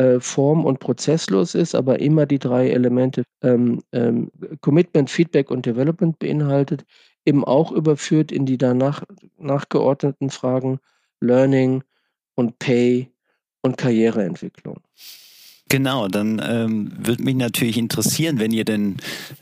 [0.01, 4.31] äh, form- und prozesslos ist, aber immer die drei Elemente ähm, ähm,
[4.63, 6.87] Commitment, Feedback und Development beinhaltet,
[7.27, 9.05] eben auch überführt in die danach
[9.37, 10.79] nachgeordneten Fragen
[11.21, 11.83] Learning
[12.35, 13.11] und Pay
[13.61, 14.81] und Karriereentwicklung.
[15.69, 18.97] Genau, dann ähm, würde mich natürlich interessieren, wenn ihr den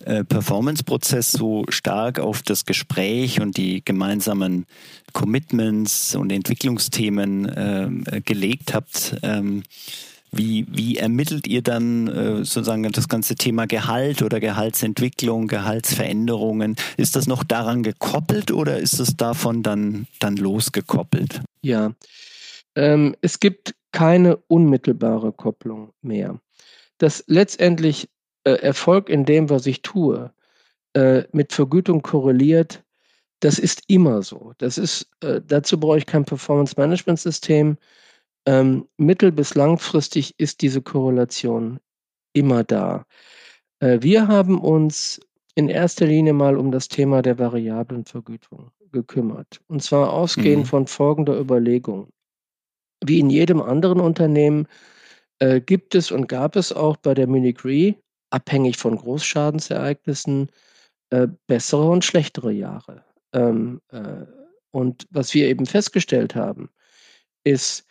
[0.05, 4.67] äh, Performance-Prozess so stark auf das Gespräch und die gemeinsamen
[5.13, 9.17] Commitments und Entwicklungsthemen äh, gelegt habt.
[9.23, 9.63] Ähm,
[10.31, 16.77] wie, wie ermittelt ihr dann äh, sozusagen das ganze Thema Gehalt oder Gehaltsentwicklung, Gehaltsveränderungen?
[16.97, 21.41] Ist das noch daran gekoppelt oder ist es davon dann, dann losgekoppelt?
[21.63, 21.93] Ja,
[22.75, 26.39] ähm, es gibt keine unmittelbare Kopplung mehr.
[26.99, 28.09] Dass letztendlich
[28.45, 30.33] äh, Erfolg in dem, was ich tue,
[30.95, 32.83] äh, mit Vergütung korreliert,
[33.41, 34.53] das ist immer so.
[34.59, 37.77] Das ist, äh, dazu brauche ich kein Performance-Management-System
[38.47, 41.81] ähm, mittel- bis langfristig ist diese Korrelation
[42.33, 43.05] immer da.
[43.81, 45.21] Äh, wir haben uns
[45.55, 49.61] in erster Linie mal um das Thema der variablen Vergütung gekümmert.
[49.67, 50.69] Und zwar ausgehend mhm.
[50.69, 52.09] von folgender Überlegung.
[53.05, 54.67] Wie in jedem anderen Unternehmen
[55.41, 57.97] äh, gibt es und gab es auch bei der Munich Re,
[58.31, 60.51] abhängig von Großschadensereignissen,
[61.11, 63.05] äh, bessere und schlechtere Jahre.
[63.33, 64.27] Ähm, äh,
[64.71, 66.71] und was wir eben festgestellt haben,
[67.45, 67.87] ist,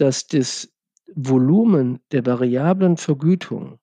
[0.00, 0.72] dass das
[1.14, 3.78] Volumen der variablen Vergütung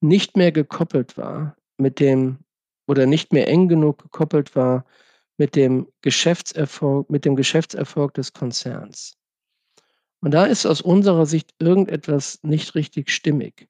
[0.00, 2.38] nicht mehr gekoppelt war mit dem
[2.86, 4.84] oder nicht mehr eng genug gekoppelt war
[5.36, 9.16] mit dem Geschäftserfolg, mit dem Geschäftserfolg des Konzerns.
[10.20, 13.68] Und da ist aus unserer Sicht irgendetwas nicht richtig stimmig.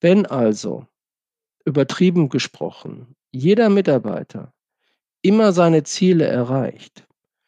[0.00, 0.86] Wenn also,
[1.64, 4.52] übertrieben gesprochen, jeder Mitarbeiter
[5.22, 7.05] immer seine Ziele erreicht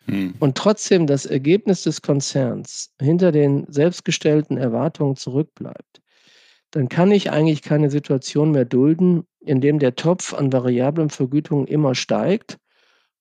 [0.08, 0.34] hm.
[0.38, 6.00] und trotzdem das Ergebnis des Konzerns hinter den selbstgestellten Erwartungen zurückbleibt,
[6.70, 11.66] dann kann ich eigentlich keine Situation mehr dulden, in dem der Topf an variablen Vergütungen
[11.66, 12.58] immer steigt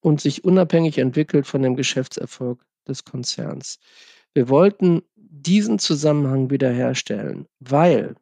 [0.01, 3.79] und sich unabhängig entwickelt von dem Geschäftserfolg des Konzerns.
[4.33, 8.15] Wir wollten diesen Zusammenhang wiederherstellen, weil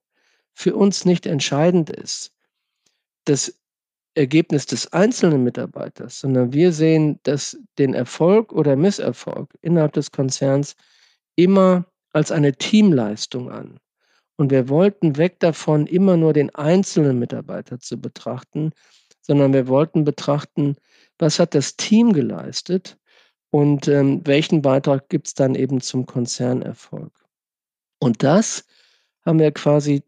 [0.53, 2.35] für uns nicht entscheidend ist
[3.25, 3.59] das
[4.15, 10.75] Ergebnis des einzelnen Mitarbeiters, sondern wir sehen dass den Erfolg oder Misserfolg innerhalb des Konzerns
[11.35, 13.77] immer als eine Teamleistung an.
[14.37, 18.71] Und wir wollten weg davon, immer nur den einzelnen Mitarbeiter zu betrachten,
[19.21, 20.75] sondern wir wollten betrachten,
[21.17, 22.97] was hat das Team geleistet
[23.49, 27.11] und ähm, welchen Beitrag gibt es dann eben zum Konzernerfolg.
[27.99, 28.65] Und das
[29.25, 30.03] haben wir quasi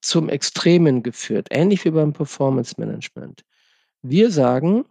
[0.00, 3.44] zum Extremen geführt, ähnlich wie beim Performance Management.
[4.02, 4.84] Wir sagen,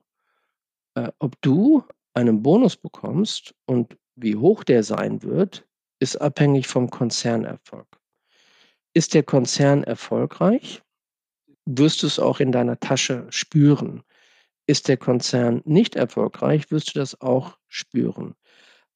[0.95, 5.65] äh, ob du einen Bonus bekommst und wie hoch der sein wird,
[5.99, 7.87] ist abhängig vom Konzernerfolg.
[8.93, 10.81] Ist der Konzern erfolgreich,
[11.65, 14.03] wirst du es auch in deiner Tasche spüren.
[14.67, 18.35] Ist der Konzern nicht erfolgreich, wirst du das auch spüren.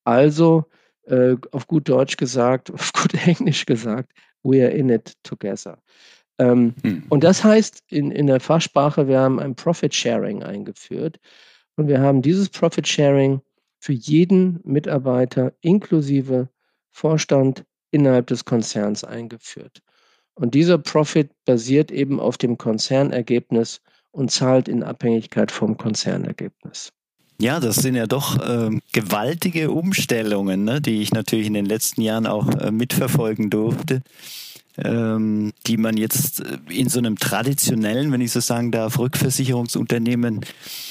[0.04, 0.66] Also
[1.04, 4.12] äh, auf gut Deutsch gesagt, auf gut Englisch gesagt,
[4.44, 5.78] we are in it together.
[6.40, 7.04] Ähm, hm.
[7.10, 11.20] Und das heißt in, in der Fachsprache, wir haben ein Profit Sharing eingeführt
[11.76, 13.42] und wir haben dieses Profit Sharing
[13.80, 16.50] für jeden Mitarbeiter inklusive
[16.92, 19.82] Vorstand innerhalb des Konzerns eingeführt.
[20.36, 26.92] Und dieser Profit basiert eben auf dem Konzernergebnis und zahlt in Abhängigkeit vom Konzernergebnis.
[27.40, 32.02] Ja, das sind ja doch äh, gewaltige Umstellungen, ne, die ich natürlich in den letzten
[32.02, 34.02] Jahren auch äh, mitverfolgen durfte
[34.78, 40.42] ähm, die man jetzt äh, in so einem traditionellen, wenn ich so sagen darf, Rückversicherungsunternehmen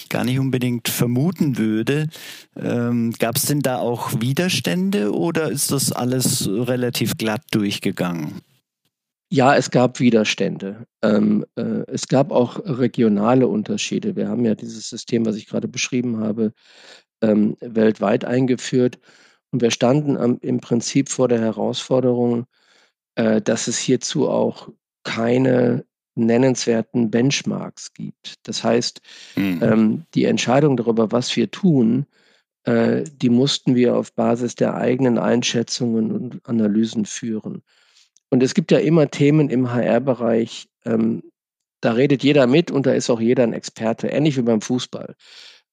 [0.09, 2.09] gar nicht unbedingt vermuten würde.
[2.57, 8.41] Ähm, Gab es denn da auch Widerstände oder ist das alles relativ glatt durchgegangen?
[9.33, 10.87] Ja, es gab Widerstände.
[11.01, 14.15] Ähm, äh, es gab auch regionale Unterschiede.
[14.15, 16.53] Wir haben ja dieses System, was ich gerade beschrieben habe,
[17.23, 18.99] ähm, weltweit eingeführt.
[19.51, 22.45] Und wir standen am, im Prinzip vor der Herausforderung,
[23.15, 24.69] äh, dass es hierzu auch
[25.03, 28.35] keine nennenswerten Benchmarks gibt.
[28.43, 29.01] Das heißt,
[29.37, 29.61] mhm.
[29.63, 32.05] ähm, die Entscheidung darüber, was wir tun,
[32.65, 37.63] äh, die mussten wir auf Basis der eigenen Einschätzungen und Analysen führen.
[38.33, 41.23] Und es gibt ja immer Themen im HR-Bereich, ähm,
[41.83, 45.15] da redet jeder mit und da ist auch jeder ein Experte, ähnlich wie beim Fußball.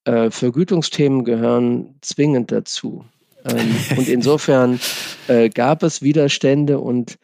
[0.04, 3.06] Äh, Vergütungsthemen gehören zwingend dazu.
[3.46, 4.78] Ähm, und insofern
[5.30, 7.18] äh, gab es Widerstände und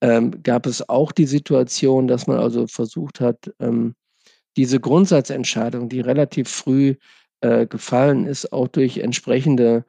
[0.00, 3.94] ähm, gab es auch die Situation, dass man also versucht hat, ähm,
[4.56, 6.94] diese Grundsatzentscheidung, die relativ früh
[7.42, 9.84] äh, gefallen ist, auch durch entsprechende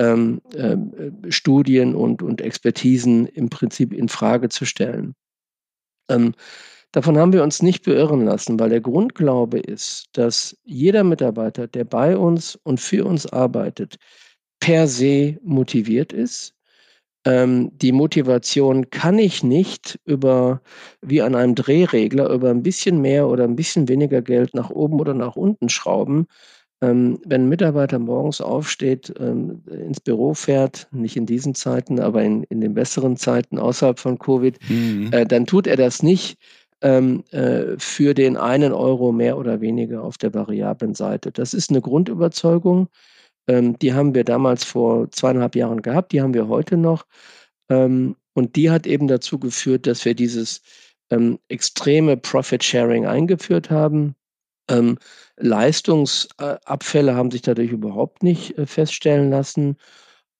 [0.00, 5.14] ähm, äh, Studien und, und Expertisen im Prinzip in Frage zu stellen.
[6.08, 6.34] Ähm,
[6.92, 11.84] davon haben wir uns nicht beirren lassen, weil der Grundglaube ist, dass jeder Mitarbeiter, der
[11.84, 13.96] bei uns und für uns arbeitet,
[14.58, 16.54] per se motiviert ist.
[17.26, 20.62] Ähm, die Motivation kann ich nicht über,
[21.02, 24.98] wie an einem Drehregler, über ein bisschen mehr oder ein bisschen weniger Geld nach oben
[24.98, 26.26] oder nach unten schrauben.
[26.82, 32.22] Ähm, wenn ein Mitarbeiter morgens aufsteht, ähm, ins Büro fährt, nicht in diesen Zeiten, aber
[32.22, 35.10] in, in den besseren Zeiten außerhalb von Covid, mhm.
[35.12, 36.38] äh, dann tut er das nicht
[36.80, 41.32] ähm, äh, für den einen Euro mehr oder weniger auf der variablen Seite.
[41.32, 42.88] Das ist eine Grundüberzeugung.
[43.48, 47.04] Die haben wir damals vor zweieinhalb Jahren gehabt, die haben wir heute noch.
[47.68, 48.16] Und
[48.54, 50.62] die hat eben dazu geführt, dass wir dieses
[51.48, 54.14] extreme Profit Sharing eingeführt haben.
[54.70, 54.98] Ähm,
[55.36, 59.76] Leistungsabfälle haben sich dadurch überhaupt nicht äh, feststellen lassen.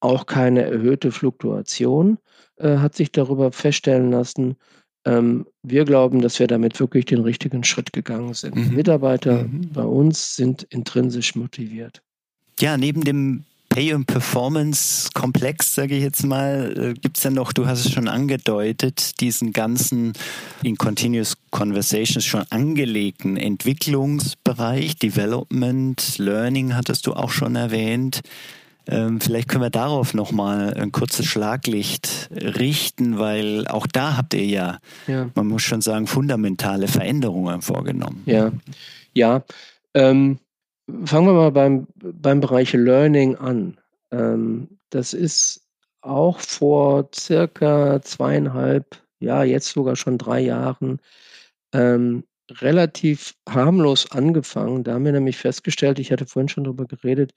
[0.00, 2.18] Auch keine erhöhte Fluktuation
[2.56, 4.56] äh, hat sich darüber feststellen lassen.
[5.04, 8.56] Ähm, wir glauben, dass wir damit wirklich den richtigen Schritt gegangen sind.
[8.56, 8.74] Mhm.
[8.74, 9.72] Mitarbeiter mhm.
[9.72, 12.02] bei uns sind intrinsisch motiviert.
[12.58, 17.52] Ja, neben dem Pay- und Performance-Komplex, sage ich jetzt mal, äh, gibt es ja noch,
[17.52, 20.12] du hast es schon angedeutet, diesen ganzen
[20.64, 28.22] in Continuous Conversations schon angelegten Entwicklungsbereich, Development, Learning hattest du auch schon erwähnt.
[28.88, 34.46] Ähm, vielleicht können wir darauf nochmal ein kurzes Schlaglicht richten, weil auch da habt ihr
[34.46, 35.30] ja, ja.
[35.36, 38.24] man muss schon sagen, fundamentale Veränderungen vorgenommen.
[38.26, 38.50] Ja,
[39.14, 39.44] ja.
[39.94, 40.40] Ähm
[41.04, 43.78] Fangen wir mal beim, beim Bereich Learning an.
[44.10, 45.66] Ähm, das ist
[46.02, 51.00] auch vor circa zweieinhalb, ja, jetzt sogar schon drei Jahren
[51.72, 54.82] ähm, relativ harmlos angefangen.
[54.84, 57.32] Da haben wir nämlich festgestellt, ich hatte vorhin schon darüber geredet,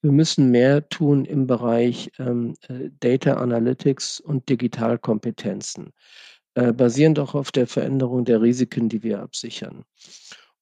[0.00, 5.92] wir müssen mehr tun im Bereich ähm, äh, Data Analytics und Digitalkompetenzen,
[6.54, 9.84] äh, basierend auch auf der Veränderung der Risiken, die wir absichern.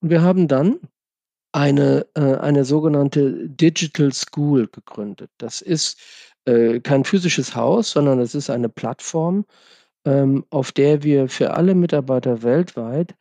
[0.00, 0.78] Und wir haben dann
[1.52, 5.30] eine, äh, eine sogenannte Digital School gegründet.
[5.38, 6.00] Das ist
[6.46, 9.44] äh, kein physisches Haus, sondern es ist eine Plattform,
[10.06, 13.14] ähm, auf der wir für alle Mitarbeiter weltweit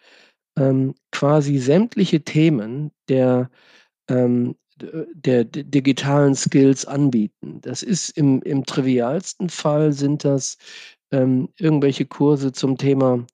[0.58, 3.50] ähm, quasi sämtliche Themen der,
[4.10, 7.62] ähm, der, digitalen Skills anbieten.
[7.62, 10.58] Das ist im, im trivialsten Fall sind das
[11.12, 13.26] ähm, irgendwelche Kurse zum Thema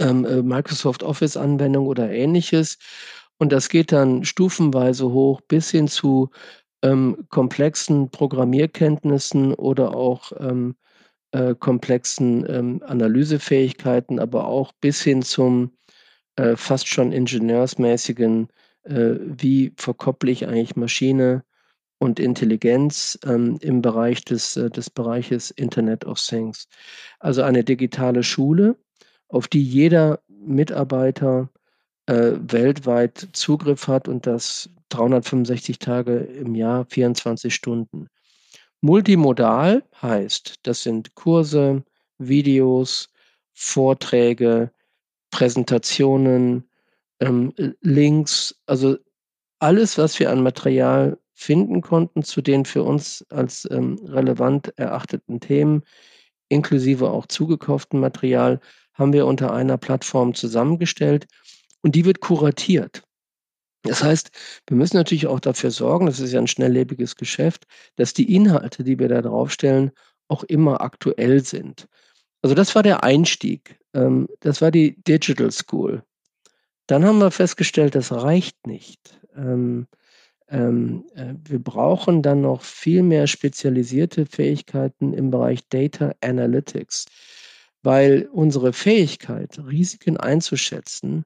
[0.00, 2.78] ähm, äh, Microsoft Office-Anwendung oder ähnliches.
[3.38, 6.30] Und das geht dann stufenweise hoch bis hin zu
[6.82, 10.76] ähm, komplexen Programmierkenntnissen oder auch ähm,
[11.32, 15.72] äh, komplexen ähm, Analysefähigkeiten, aber auch bis hin zum
[16.36, 18.48] äh, fast schon ingenieursmäßigen,
[18.84, 21.44] äh, wie verkopple ich eigentlich Maschine
[21.98, 26.68] und Intelligenz ähm, im Bereich des, äh, des Bereiches Internet of Things.
[27.18, 28.76] Also eine digitale Schule,
[29.28, 31.50] auf die jeder Mitarbeiter
[32.08, 38.08] äh, weltweit Zugriff hat und das 365 Tage im Jahr, 24 Stunden.
[38.80, 41.84] Multimodal heißt, das sind Kurse,
[42.16, 43.10] Videos,
[43.52, 44.72] Vorträge,
[45.30, 46.68] Präsentationen,
[47.20, 48.96] ähm, Links, also
[49.58, 55.40] alles, was wir an Material finden konnten zu den für uns als ähm, relevant erachteten
[55.40, 55.82] Themen,
[56.48, 58.60] inklusive auch zugekauften Material,
[58.94, 61.26] haben wir unter einer Plattform zusammengestellt
[61.82, 63.02] und die wird kuratiert.
[63.82, 64.30] Das heißt,
[64.66, 68.84] wir müssen natürlich auch dafür sorgen, das ist ja ein schnelllebiges Geschäft, dass die Inhalte,
[68.84, 69.92] die wir da draufstellen,
[70.28, 71.88] auch immer aktuell sind.
[72.42, 73.78] Also das war der Einstieg.
[73.94, 76.02] Ähm, das war die Digital School.
[76.86, 79.20] Dann haben wir festgestellt, das reicht nicht.
[79.36, 79.86] Ähm,
[80.48, 87.06] ähm, äh, wir brauchen dann noch viel mehr spezialisierte Fähigkeiten im Bereich Data Analytics,
[87.82, 91.24] weil unsere Fähigkeit, Risiken einzuschätzen,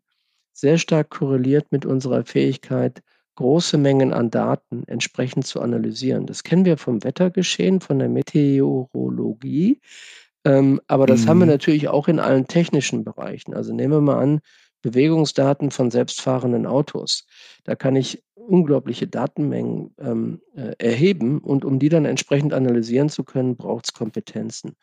[0.52, 3.02] sehr stark korreliert mit unserer Fähigkeit,
[3.36, 6.26] große Mengen an Daten entsprechend zu analysieren.
[6.26, 9.80] Das kennen wir vom Wettergeschehen, von der Meteorologie.
[10.44, 11.28] Ähm, aber das mhm.
[11.28, 11.52] haben wir mhm.
[11.52, 13.54] natürlich auch in allen technischen Bereichen.
[13.54, 14.40] Also nehmen wir mal an,
[14.82, 17.26] Bewegungsdaten von selbstfahrenden Autos.
[17.64, 23.22] Da kann ich unglaubliche Datenmengen ähm, äh, erheben und um die dann entsprechend analysieren zu
[23.22, 24.76] können, braucht es Kompetenzen.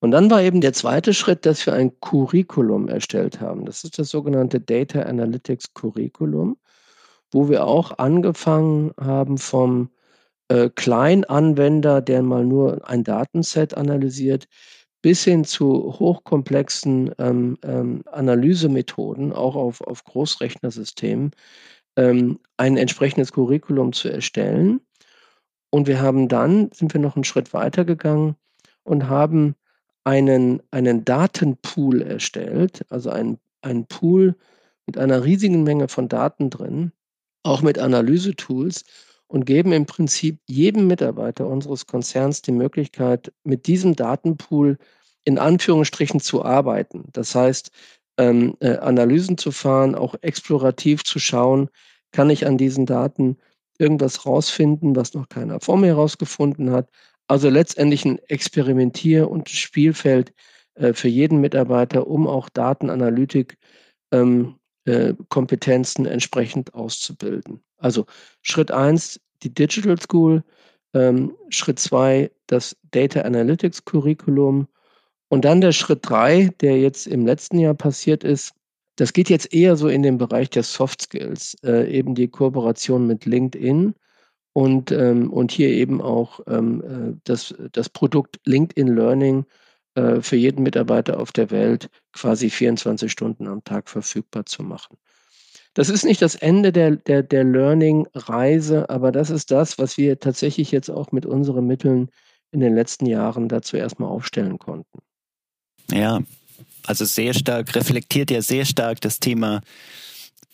[0.00, 3.66] Und dann war eben der zweite Schritt, dass wir ein Curriculum erstellt haben.
[3.66, 6.56] Das ist das sogenannte Data Analytics Curriculum,
[7.30, 9.90] wo wir auch angefangen haben vom
[10.48, 14.48] äh, Kleinanwender, der mal nur ein Datenset analysiert,
[15.02, 21.32] bis hin zu hochkomplexen ähm, ähm, Analysemethoden, auch auf, auf Großrechnersystemen,
[21.96, 24.80] ähm, ein entsprechendes Curriculum zu erstellen.
[25.70, 28.36] Und wir haben dann, sind wir noch einen Schritt weiter gegangen
[28.82, 29.54] und haben
[30.04, 33.38] einen, einen Datenpool erstellt, also ein,
[33.88, 34.36] Pool
[34.86, 36.92] mit einer riesigen Menge von Daten drin,
[37.42, 38.84] auch mit Analysetools
[39.26, 44.78] und geben im Prinzip jedem Mitarbeiter unseres Konzerns die Möglichkeit, mit diesem Datenpool
[45.24, 47.04] in Anführungsstrichen zu arbeiten.
[47.12, 47.70] Das heißt,
[48.18, 51.68] ähm, äh, Analysen zu fahren, auch explorativ zu schauen,
[52.12, 53.36] kann ich an diesen Daten
[53.78, 56.90] irgendwas rausfinden, was noch keiner vor mir herausgefunden hat.
[57.30, 60.32] Also letztendlich ein Experimentier- und Spielfeld
[60.74, 63.56] äh, für jeden Mitarbeiter, um auch Datenanalytik
[64.10, 67.62] ähm, äh, Kompetenzen entsprechend auszubilden.
[67.76, 68.06] Also
[68.42, 70.42] Schritt eins die Digital School,
[70.92, 74.66] ähm, Schritt zwei das Data Analytics Curriculum
[75.28, 78.54] und dann der Schritt drei, der jetzt im letzten Jahr passiert ist.
[78.96, 83.06] Das geht jetzt eher so in den Bereich der Soft Skills, äh, eben die Kooperation
[83.06, 83.94] mit LinkedIn
[84.52, 89.44] und, ähm, und hier eben auch ähm, äh, das, das Produkt LinkedIn Learning
[89.94, 94.96] äh, für jeden Mitarbeiter auf der Welt quasi 24 Stunden am Tag verfügbar zu machen.
[95.74, 100.18] Das ist nicht das Ende der, der, der Learning-Reise, aber das ist das, was wir
[100.18, 102.10] tatsächlich jetzt auch mit unseren Mitteln
[102.50, 104.98] in den letzten Jahren dazu erstmal aufstellen konnten.
[105.92, 106.20] Ja,
[106.84, 109.60] also sehr stark, reflektiert ja sehr stark das Thema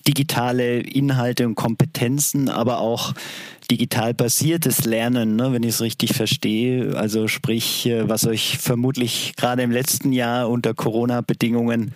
[0.07, 3.15] digitale Inhalte und Kompetenzen, aber auch
[3.71, 6.97] digital basiertes Lernen, ne, wenn ich es richtig verstehe.
[6.97, 11.93] Also sprich, äh, was euch vermutlich gerade im letzten Jahr unter Corona-Bedingungen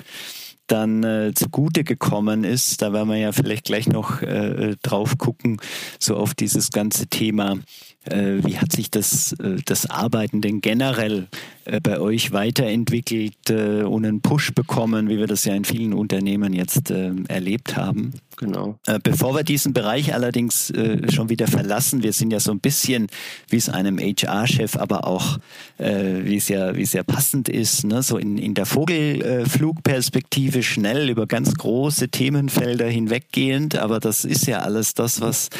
[0.71, 2.81] dann äh, zugute gekommen ist.
[2.83, 5.61] Da werden wir ja vielleicht gleich noch äh, drauf gucken,
[5.99, 7.59] so auf dieses ganze Thema.
[8.05, 11.27] Äh, wie hat sich das, äh, das Arbeiten denn generell
[11.60, 15.93] äh, bei euch weiterentwickelt äh, und einen Push bekommen, wie wir das ja in vielen
[15.93, 18.15] Unternehmen jetzt äh, erlebt haben.
[18.41, 18.79] Genau.
[18.87, 22.61] Äh, bevor wir diesen Bereich allerdings äh, schon wieder verlassen, wir sind ja so ein
[22.61, 23.09] bisschen,
[23.51, 25.37] wie es einem HR-Chef aber auch,
[25.77, 28.03] äh, wie es ja, wie es ja passend ist, ne?
[28.03, 33.77] so in, in der Vogelflugperspektive schnell über ganz große Themenfelder hinweggehend.
[33.77, 35.51] Aber das ist ja alles das, was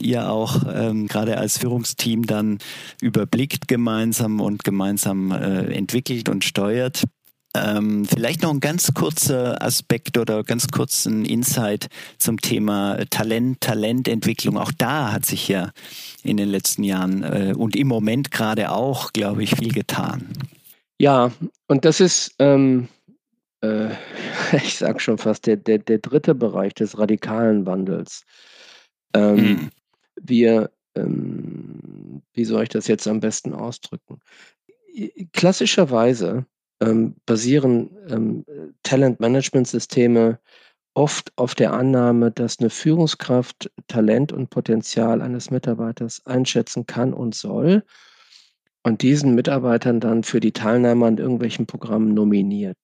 [0.00, 2.56] ihr auch ähm, gerade als Führungsteam dann
[3.02, 7.04] überblickt gemeinsam und gemeinsam äh, entwickelt und steuert.
[7.56, 11.88] Ähm, vielleicht noch ein ganz kurzer Aspekt oder ganz kurzen Insight
[12.18, 14.56] zum Thema Talent, Talententwicklung.
[14.56, 15.72] Auch da hat sich ja
[16.22, 20.28] in den letzten Jahren äh, und im Moment gerade auch, glaube ich, viel getan.
[21.00, 21.32] Ja,
[21.66, 22.88] und das ist, ähm,
[23.62, 23.88] äh,
[24.52, 28.24] ich sage schon fast, der, der, der dritte Bereich des radikalen Wandels.
[29.12, 29.70] Ähm, hm.
[30.22, 34.20] Wir, ähm, wie soll ich das jetzt am besten ausdrücken?
[35.32, 36.46] Klassischerweise
[36.80, 38.44] ähm, basieren ähm,
[38.82, 40.38] Talent-Management-Systeme
[40.94, 47.34] oft auf der Annahme, dass eine Führungskraft Talent und Potenzial eines Mitarbeiters einschätzen kann und
[47.34, 47.84] soll
[48.82, 52.76] und diesen Mitarbeitern dann für die Teilnahme an irgendwelchen Programmen nominiert.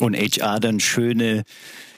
[0.00, 1.44] Und HR dann schöne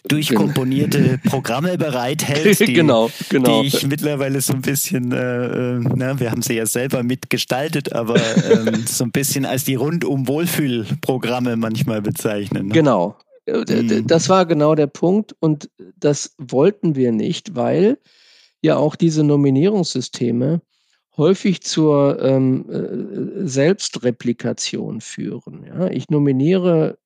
[0.08, 3.62] durchkomponierte Programme bereithält, die, genau, genau.
[3.62, 7.92] die ich mittlerweile so ein bisschen, äh, äh, na, wir haben sie ja selber mitgestaltet,
[7.92, 8.16] aber
[8.50, 12.68] ähm, so ein bisschen als die rundum Wohlfühlprogramme manchmal bezeichnen.
[12.68, 12.74] Ne?
[12.74, 13.16] Genau.
[13.46, 14.06] Äh, mhm.
[14.06, 17.98] Das war genau der Punkt und das wollten wir nicht, weil
[18.60, 20.62] ja auch diese Nominierungssysteme
[21.16, 25.64] häufig zur ähm, äh, Selbstreplikation führen.
[25.66, 25.88] Ja?
[25.88, 26.98] Ich nominiere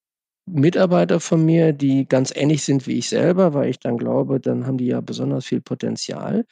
[0.47, 4.67] Mitarbeiter von mir, die ganz ähnlich sind wie ich selber, weil ich dann glaube, dann
[4.67, 6.45] haben die ja besonders viel Potenzial.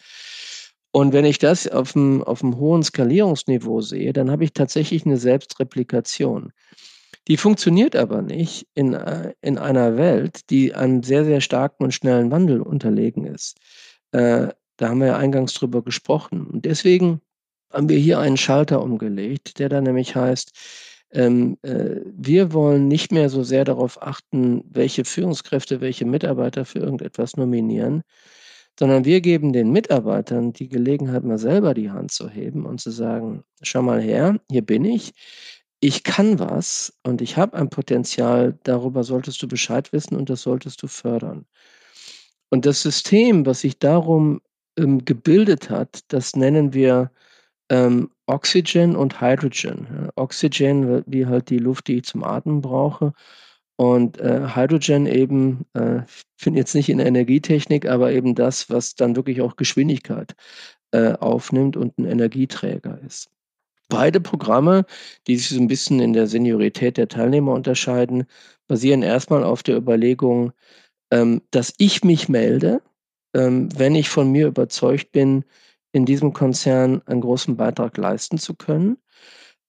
[0.90, 5.16] Und wenn ich das auf einem, auf hohen Skalierungsniveau sehe, dann habe ich tatsächlich eine
[5.16, 6.52] Selbstreplikation.
[7.26, 11.94] Die funktioniert aber nicht in, äh, in einer Welt, die einem sehr, sehr starken und
[11.94, 13.58] schnellen Wandel unterlegen ist.
[14.12, 16.46] Äh, da haben wir ja eingangs drüber gesprochen.
[16.46, 17.20] Und deswegen
[17.72, 20.52] haben wir hier einen Schalter umgelegt, der dann nämlich heißt,
[21.14, 26.80] ähm, äh, wir wollen nicht mehr so sehr darauf achten, welche Führungskräfte, welche Mitarbeiter für
[26.80, 28.02] irgendetwas nominieren,
[28.78, 32.90] sondern wir geben den Mitarbeitern die Gelegenheit, mal selber die Hand zu heben und zu
[32.90, 35.12] sagen, schau mal her, hier bin ich,
[35.80, 40.42] ich kann was und ich habe ein Potenzial, darüber solltest du Bescheid wissen und das
[40.42, 41.46] solltest du fördern.
[42.50, 44.40] Und das System, was sich darum
[44.78, 47.10] ähm, gebildet hat, das nennen wir
[47.70, 50.10] ähm, Oxygen und Hydrogen.
[50.16, 53.12] Oxygen wie halt die Luft, die ich zum Atmen brauche.
[53.76, 56.02] Und äh, Hydrogen eben, äh,
[56.44, 60.34] bin jetzt nicht in der Energietechnik, aber eben das, was dann wirklich auch Geschwindigkeit
[60.92, 63.30] äh, aufnimmt und ein Energieträger ist.
[63.88, 64.86] Beide Programme,
[65.26, 68.24] die sich so ein bisschen in der Seniorität der Teilnehmer unterscheiden,
[68.66, 70.52] basieren erstmal auf der Überlegung,
[71.10, 72.80] ähm, dass ich mich melde,
[73.34, 75.44] ähm, wenn ich von mir überzeugt bin,
[75.94, 78.98] in diesem Konzern einen großen Beitrag leisten zu können.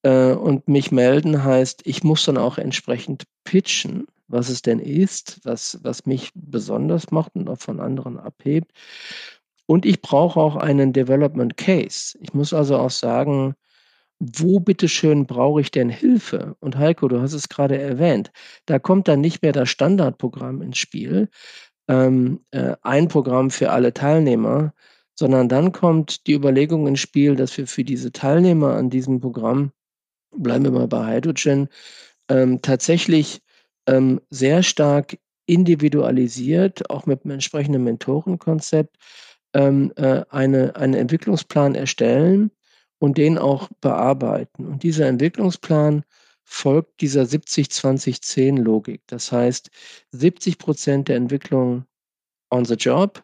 [0.02, 5.40] Äh, und mich melden heißt, ich muss dann auch entsprechend pitchen, was es denn ist,
[5.44, 8.72] was, was mich besonders macht und auch von anderen abhebt.
[9.68, 12.18] Und ich brauche auch einen Development Case.
[12.20, 13.54] Ich muss also auch sagen,
[14.20, 16.56] wo bitteschön brauche ich denn Hilfe?
[16.60, 18.32] Und Heiko, du hast es gerade erwähnt,
[18.66, 21.30] da kommt dann nicht mehr das Standardprogramm ins Spiel,
[21.88, 24.74] ähm, äh, ein Programm für alle Teilnehmer,
[25.16, 29.72] sondern dann kommt die Überlegung ins Spiel, dass wir für diese Teilnehmer an diesem Programm,
[30.32, 31.70] bleiben wir mal bei Hydrogen,
[32.30, 33.42] ähm, tatsächlich
[33.88, 38.98] ähm, sehr stark individualisiert, auch mit einem entsprechenden Mentorenkonzept,
[39.54, 42.52] ähm, äh, eine, einen Entwicklungsplan erstellen
[43.00, 44.66] und den auch bearbeiten.
[44.66, 46.04] Und dieser Entwicklungsplan
[46.44, 49.02] folgt dieser 70-20-10-Logik.
[49.08, 49.70] Das heißt,
[50.12, 51.86] 70 Prozent der Entwicklung
[52.52, 53.24] on the job,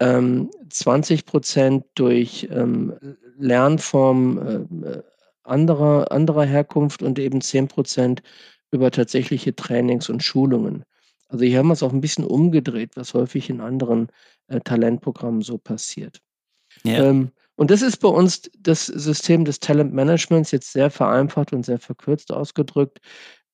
[0.00, 2.94] ähm, 20 Prozent durch ähm,
[3.38, 5.02] Lernformen äh,
[5.44, 8.22] anderer, anderer Herkunft und eben 10 Prozent
[8.70, 10.84] über tatsächliche Trainings und Schulungen.
[11.28, 14.08] Also hier haben wir es auch ein bisschen umgedreht, was häufig in anderen
[14.48, 16.20] äh, Talentprogrammen so passiert.
[16.84, 17.04] Ja.
[17.04, 21.78] Ähm, und das ist bei uns das System des Talentmanagements jetzt sehr vereinfacht und sehr
[21.78, 23.00] verkürzt ausgedrückt.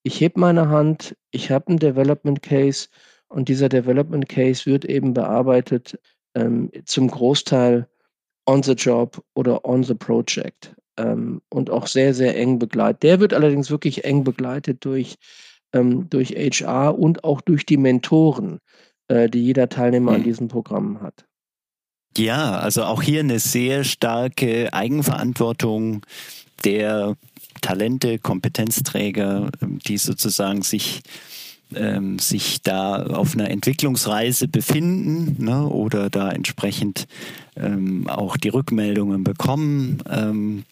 [0.05, 2.89] Ich hebe meine Hand, ich habe einen Development Case
[3.29, 5.99] und dieser Development Case wird eben bearbeitet
[6.37, 7.89] ähm, zum Großteil
[8.47, 13.03] on the job oder on the project ähm, und auch sehr, sehr eng begleitet.
[13.03, 15.17] Der wird allerdings wirklich eng begleitet durch,
[15.73, 18.61] ähm, durch HR und auch durch die Mentoren,
[19.09, 20.17] äh, die jeder Teilnehmer mhm.
[20.17, 21.27] an diesem Programm hat.
[22.17, 26.07] Ja, also auch hier eine sehr starke Eigenverantwortung
[26.65, 27.17] der
[27.61, 31.03] Talente, Kompetenzträger, ähm, die sozusagen sich
[31.75, 37.07] ähm, sich da auf einer Entwicklungsreise befinden ne, oder da entsprechend
[37.57, 39.99] ähm, auch die Rückmeldungen bekommen.
[40.11, 40.65] Ähm,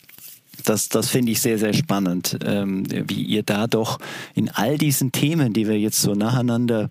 [0.64, 3.98] das, das finde ich sehr, sehr spannend, ähm, wie ihr da doch
[4.34, 6.88] in all diesen Themen, die wir jetzt so nacheinander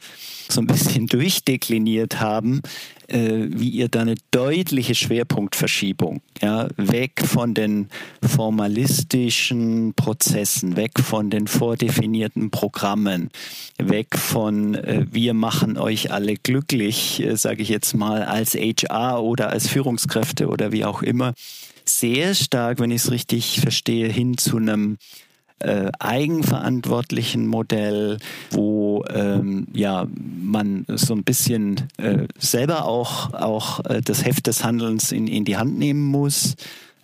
[0.50, 2.62] so ein bisschen durchdekliniert haben,
[3.08, 7.90] äh, wie ihr da eine deutliche Schwerpunktverschiebung, ja, weg von den
[8.22, 13.30] formalistischen Prozessen, weg von den vordefinierten Programmen,
[13.78, 19.22] weg von äh, wir machen euch alle glücklich, äh, sage ich jetzt mal, als HR
[19.22, 21.34] oder als Führungskräfte oder wie auch immer,
[21.86, 24.98] sehr stark, wenn ich es richtig verstehe, hin zu einem
[25.60, 28.18] äh, eigenverantwortlichen Modell,
[28.52, 34.64] wo ähm, ja man so ein bisschen äh, selber auch auch äh, das Heft des
[34.64, 36.56] Handelns in, in die Hand nehmen muss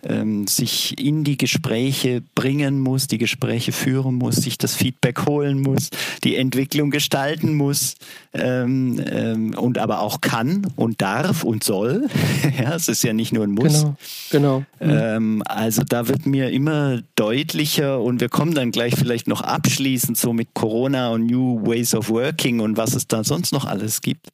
[0.04, 5.60] ähm, sich in die Gespräche bringen muss, die Gespräche führen muss, sich das Feedback holen
[5.60, 5.90] muss,
[6.24, 7.96] die Entwicklung gestalten muss
[8.32, 12.06] ähm, ähm, und aber auch kann und darf und soll.
[12.58, 13.86] ja, es ist ja nicht nur ein Muss.
[14.30, 15.00] Genau, genau.
[15.00, 20.16] Ähm, also da wird mir immer deutlicher und wir kommen dann gleich vielleicht noch abschließend
[20.16, 24.00] so mit Corona und New Ways of Working und was es da sonst noch alles
[24.00, 24.28] gibt.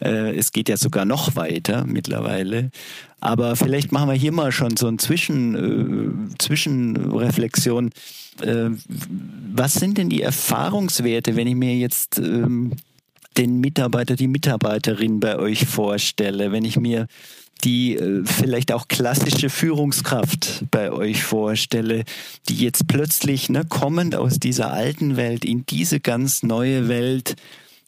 [0.00, 2.70] Äh, es geht ja sogar noch weiter mittlerweile.
[3.20, 7.90] Aber vielleicht machen wir hier mal schon so ein Zwischen, äh, Zwischenreflexion.
[8.40, 8.70] Äh,
[9.54, 12.72] was sind denn die Erfahrungswerte, wenn ich mir jetzt ähm,
[13.36, 17.06] den Mitarbeiter, die Mitarbeiterin bei euch vorstelle, wenn ich mir
[17.64, 22.04] die äh, vielleicht auch klassische Führungskraft bei euch vorstelle,
[22.48, 27.36] die jetzt plötzlich ne, kommend aus dieser alten Welt in diese ganz neue Welt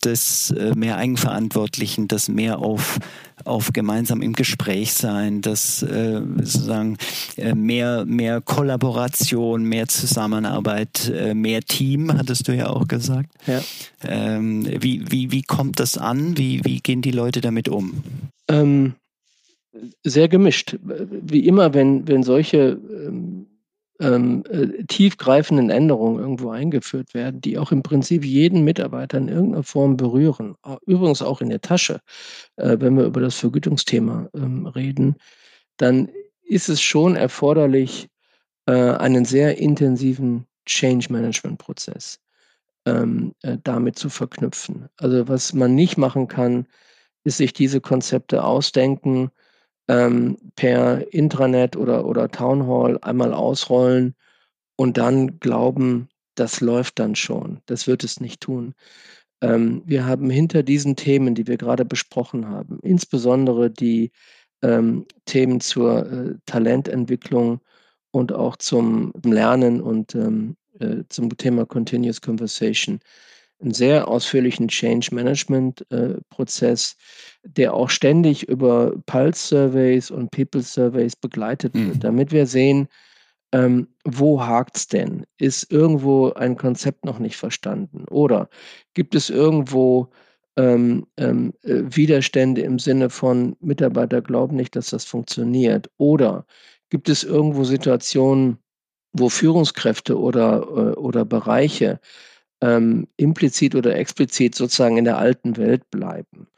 [0.05, 2.99] des äh, mehr Eigenverantwortlichen, das mehr auf,
[3.45, 6.97] auf gemeinsam im Gespräch sein, das äh, sozusagen
[7.37, 13.31] äh, mehr, mehr Kollaboration, mehr Zusammenarbeit, äh, mehr Team, hattest du ja auch gesagt.
[13.47, 13.61] Ja.
[14.03, 16.37] Ähm, wie, wie, wie kommt das an?
[16.37, 18.03] Wie, wie gehen die Leute damit um?
[18.49, 18.95] Ähm,
[20.03, 20.77] sehr gemischt.
[20.83, 23.47] Wie immer, wenn, wenn solche ähm,
[24.01, 29.63] ähm, äh, tiefgreifenden Änderungen irgendwo eingeführt werden, die auch im Prinzip jeden Mitarbeiter in irgendeiner
[29.63, 30.57] Form berühren.
[30.87, 32.01] Übrigens auch in der Tasche,
[32.57, 35.17] äh, wenn wir über das Vergütungsthema ähm, reden,
[35.77, 36.09] dann
[36.43, 38.09] ist es schon erforderlich,
[38.67, 42.21] äh, einen sehr intensiven Change-Management-Prozess
[42.87, 44.89] ähm, äh, damit zu verknüpfen.
[44.97, 46.67] Also was man nicht machen kann,
[47.25, 49.31] ist sich diese Konzepte ausdenken,
[49.91, 54.15] ähm, per Intranet oder, oder Town Hall einmal ausrollen
[54.77, 57.61] und dann glauben, das läuft dann schon.
[57.67, 58.75] Das wird es nicht tun.
[59.43, 64.13] Ähm, wir haben hinter diesen Themen, die wir gerade besprochen haben, insbesondere die
[64.63, 67.61] ähm, Themen zur äh, Talententwicklung
[68.13, 73.01] und auch zum Lernen und ähm, äh, zum Thema Continuous Conversation,
[73.61, 76.97] einen sehr ausführlichen Change Management äh, Prozess,
[77.45, 82.01] der auch ständig über Pulse Surveys und People Surveys begleitet wird, mhm.
[82.01, 82.89] damit wir sehen,
[83.53, 85.27] ähm, wo hakt's denn?
[85.39, 88.05] Ist irgendwo ein Konzept noch nicht verstanden?
[88.09, 88.49] Oder
[88.95, 90.09] gibt es irgendwo
[90.57, 95.91] ähm, ähm, äh, Widerstände im Sinne von Mitarbeiter glauben nicht, dass das funktioniert?
[95.99, 96.47] Oder
[96.91, 98.59] gibt es irgendwo Situationen,
[99.13, 102.01] wo Führungskräfte oder, äh, oder Bereiche
[102.61, 106.49] ähm, implizit oder explizit sozusagen in der alten Welt bleiben.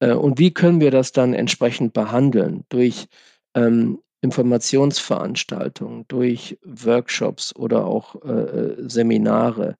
[0.00, 2.64] Äh, und wie können wir das dann entsprechend behandeln?
[2.68, 3.08] Durch
[3.54, 9.76] ähm, Informationsveranstaltungen, durch Workshops oder auch äh, äh Seminare,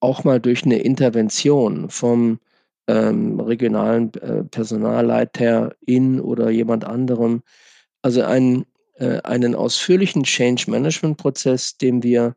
[0.00, 2.40] auch mal durch eine Intervention vom
[2.88, 7.42] ähm, regionalen äh, Personalleiter in oder jemand anderem.
[8.02, 8.64] Also einen,
[8.94, 12.34] äh, einen ausführlichen Change Management Prozess, den wir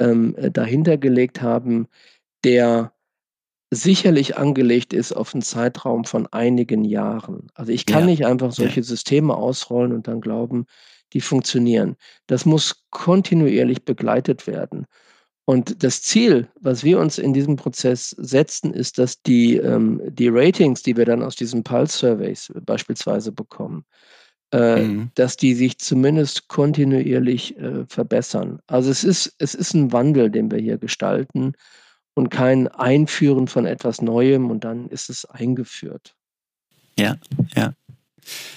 [0.00, 1.86] ähm, dahinter gelegt haben,
[2.44, 2.92] der
[3.70, 7.46] sicherlich angelegt ist auf einen Zeitraum von einigen Jahren.
[7.54, 8.06] Also ich kann ja.
[8.06, 8.84] nicht einfach solche ja.
[8.84, 10.66] Systeme ausrollen und dann glauben,
[11.12, 11.96] die funktionieren.
[12.26, 14.86] Das muss kontinuierlich begleitet werden.
[15.44, 20.28] Und das Ziel, was wir uns in diesem Prozess setzen, ist, dass die, ähm, die
[20.28, 23.84] Ratings, die wir dann aus diesen Pulse-Surveys beispielsweise bekommen,
[24.52, 25.10] äh, mhm.
[25.14, 28.60] dass die sich zumindest kontinuierlich äh, verbessern.
[28.68, 31.54] Also es ist, es ist ein Wandel, den wir hier gestalten
[32.14, 36.14] und kein Einführen von etwas Neuem und dann ist es eingeführt.
[36.98, 37.16] Ja,
[37.56, 37.72] ja.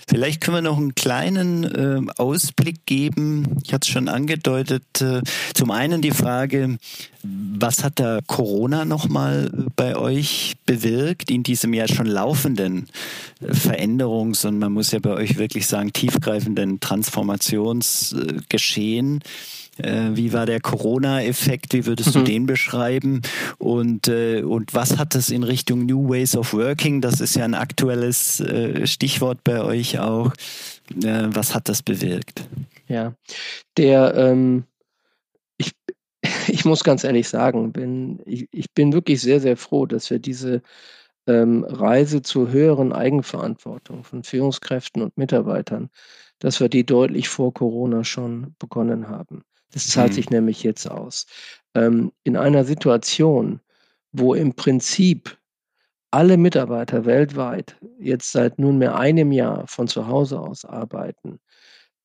[0.08, 3.60] Vielleicht können wir noch einen kleinen äh, Ausblick geben.
[3.64, 5.02] Ich hatte es schon angedeutet.
[5.02, 5.22] Äh,
[5.54, 6.78] zum einen die Frage,
[7.24, 12.88] was hat da Corona nochmal bei euch bewirkt in diesem ja schon laufenden
[13.40, 19.22] äh, Veränderungs- und man muss ja bei euch wirklich sagen, tiefgreifenden Transformationsgeschehen?
[19.22, 19.24] Äh,
[19.78, 21.74] wie war der Corona-Effekt?
[21.74, 22.20] Wie würdest mhm.
[22.20, 23.22] du den beschreiben?
[23.58, 27.02] Und, äh, und was hat das in Richtung New Ways of Working?
[27.02, 30.34] Das ist ja ein aktuelles äh, Stichwort bei euch auch.
[31.04, 32.48] Äh, was hat das bewirkt?
[32.88, 33.16] Ja,
[33.78, 34.66] der, ähm,
[35.58, 35.72] ich,
[36.48, 40.20] ich muss ganz ehrlich sagen, bin, ich, ich bin wirklich sehr, sehr froh, dass wir
[40.20, 40.62] diese
[41.28, 45.90] ähm, Reise zur höheren Eigenverantwortung von Führungskräften und Mitarbeitern,
[46.40, 49.44] dass wir die deutlich vor Corona schon begonnen haben.
[49.74, 50.16] Das zahlt mhm.
[50.16, 51.26] sich nämlich jetzt aus.
[51.76, 53.60] Ähm, in einer Situation,
[54.12, 55.38] wo im Prinzip
[56.12, 61.40] alle Mitarbeiter weltweit jetzt seit nunmehr einem Jahr von zu Hause aus arbeiten,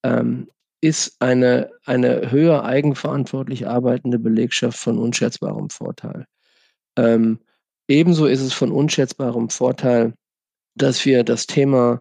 [0.02, 0.48] ähm,
[0.80, 6.26] ist eine, eine höher eigenverantwortlich arbeitende Belegschaft von unschätzbarem Vorteil.
[6.96, 7.40] Ähm,
[7.88, 10.14] ebenso ist es von unschätzbarem Vorteil,
[10.74, 12.00] dass wir das Thema,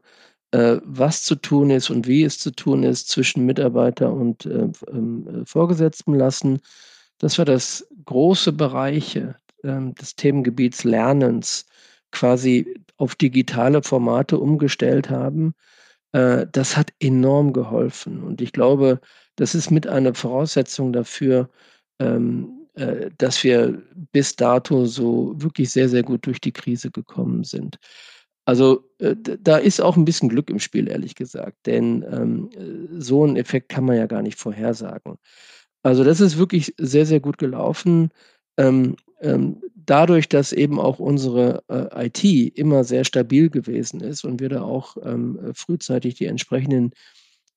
[0.52, 4.66] äh, was zu tun ist und wie es zu tun ist, zwischen Mitarbeiter und äh,
[4.66, 6.60] äh, Vorgesetzten lassen,
[7.20, 11.66] dass wir das große Bereiche ähm, des Themengebiets Lernens
[12.12, 15.54] quasi auf digitale Formate umgestellt haben
[16.14, 18.24] äh, das hat enorm geholfen.
[18.24, 19.00] Und ich glaube,
[19.36, 21.50] das ist mit einer Voraussetzung dafür,
[22.00, 23.82] ähm, äh, dass wir
[24.12, 27.78] bis dato so wirklich sehr, sehr gut durch die Krise gekommen sind.
[28.48, 32.50] Also äh, da ist auch ein bisschen Glück im Spiel, ehrlich gesagt, denn ähm,
[32.98, 35.18] so einen Effekt kann man ja gar nicht vorhersagen.
[35.84, 38.10] Also das ist wirklich sehr, sehr gut gelaufen.
[38.58, 42.24] Ähm, ähm, dadurch, dass eben auch unsere äh, IT
[42.58, 46.92] immer sehr stabil gewesen ist und wir da auch ähm, frühzeitig die entsprechenden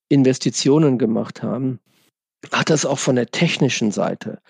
[0.09, 1.79] Investitionen gemacht haben,
[2.51, 4.41] hat das auch von der technischen Seite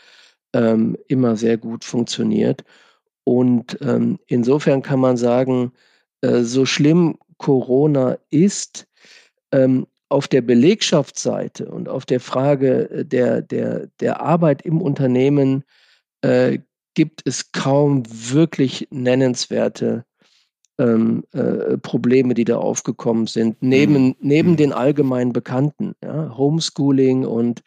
[0.54, 2.64] ähm, immer sehr gut funktioniert.
[3.24, 5.72] Und ähm, insofern kann man sagen,
[6.22, 8.86] äh, so schlimm Corona ist,
[9.52, 15.64] ähm, auf der Belegschaftsseite und auf der Frage der, der, der Arbeit im Unternehmen
[16.22, 16.58] äh,
[16.94, 20.04] gibt es kaum wirklich nennenswerte
[20.78, 24.16] ähm, äh, Probleme, die da aufgekommen sind, neben, mhm.
[24.20, 24.56] neben mhm.
[24.56, 27.62] den allgemein bekannten, ja, Homeschooling und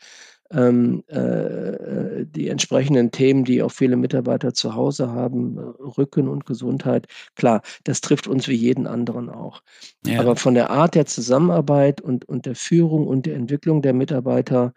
[0.53, 7.07] ähm, äh, die entsprechenden Themen, die auch viele Mitarbeiter zu Hause haben, Rücken und Gesundheit.
[7.35, 9.63] Klar, das trifft uns wie jeden anderen auch.
[10.05, 10.19] Ja.
[10.19, 14.73] Aber von der Art der Zusammenarbeit und, und der Führung und der Entwicklung der Mitarbeiter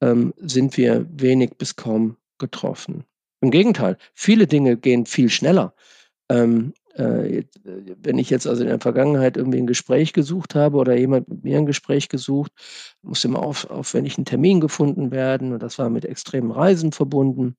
[0.00, 3.04] ähm, sind wir wenig bis kaum getroffen.
[3.40, 5.74] Im Gegenteil, viele Dinge gehen viel schneller.
[6.28, 10.94] Ähm, äh, wenn ich jetzt also in der Vergangenheit irgendwie ein Gespräch gesucht habe oder
[10.96, 12.52] jemand mit mir ein Gespräch gesucht,
[13.02, 17.56] musste immer auf, aufwendig ein Termin gefunden werden und das war mit extremen Reisen verbunden.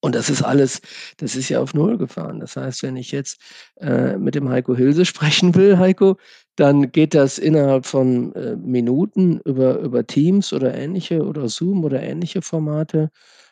[0.00, 0.80] Und das ist alles,
[1.16, 2.38] das ist ja auf Null gefahren.
[2.38, 3.40] Das heißt, wenn ich jetzt
[3.80, 6.16] äh, mit dem Heiko Hilse sprechen will, Heiko,
[6.56, 12.02] dann geht das innerhalb von äh, Minuten über, über Teams oder ähnliche oder Zoom oder
[12.02, 13.10] ähnliche Formate.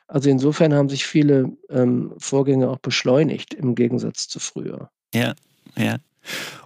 [0.08, 4.90] Also insofern haben sich viele ähm, Vorgänge auch beschleunigt im Gegensatz zu früher.
[5.14, 5.34] Ja,
[5.76, 5.98] ja.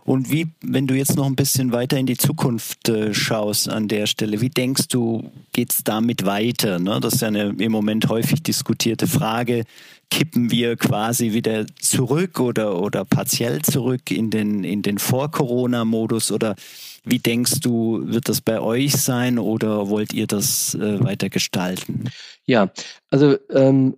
[0.04, 3.88] Und wie, wenn du jetzt noch ein bisschen weiter in die Zukunft äh, schaust an
[3.88, 6.78] der Stelle, wie denkst du, geht es damit weiter?
[6.78, 6.98] Ne?
[7.00, 9.64] Das ist ja eine im Moment häufig diskutierte Frage.
[10.10, 16.56] Kippen wir quasi wieder zurück oder, oder partiell zurück in den, in den Vor-Corona-Modus oder
[17.04, 22.10] wie denkst du, wird das bei euch sein oder wollt ihr das äh, weiter gestalten?
[22.44, 22.72] Ja,
[23.10, 23.96] also ähm,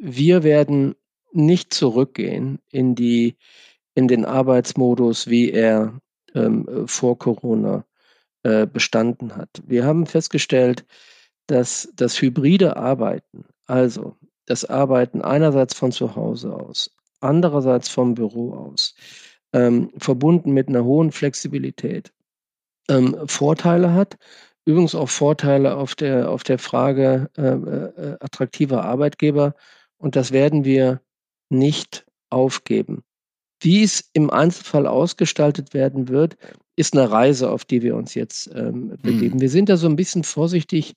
[0.00, 0.96] wir werden
[1.32, 3.36] nicht zurückgehen in die
[3.94, 5.98] in den Arbeitsmodus, wie er
[6.34, 7.84] ähm, vor Corona
[8.42, 9.62] äh, bestanden hat.
[9.66, 10.84] Wir haben festgestellt,
[11.46, 14.16] dass das hybride Arbeiten, also
[14.46, 16.90] das Arbeiten einerseits von zu Hause aus,
[17.20, 18.94] andererseits vom Büro aus,
[19.52, 22.12] ähm, verbunden mit einer hohen Flexibilität,
[22.88, 24.18] ähm, Vorteile hat.
[24.64, 29.54] Übrigens auch Vorteile auf der, auf der Frage äh, äh, attraktiver Arbeitgeber.
[29.98, 31.00] Und das werden wir
[31.48, 33.02] nicht aufgeben.
[33.62, 36.36] Wie es im Einzelfall ausgestaltet werden wird,
[36.74, 39.36] ist eine Reise, auf die wir uns jetzt ähm, begeben.
[39.36, 39.40] Mhm.
[39.40, 40.94] Wir sind da so ein bisschen vorsichtig,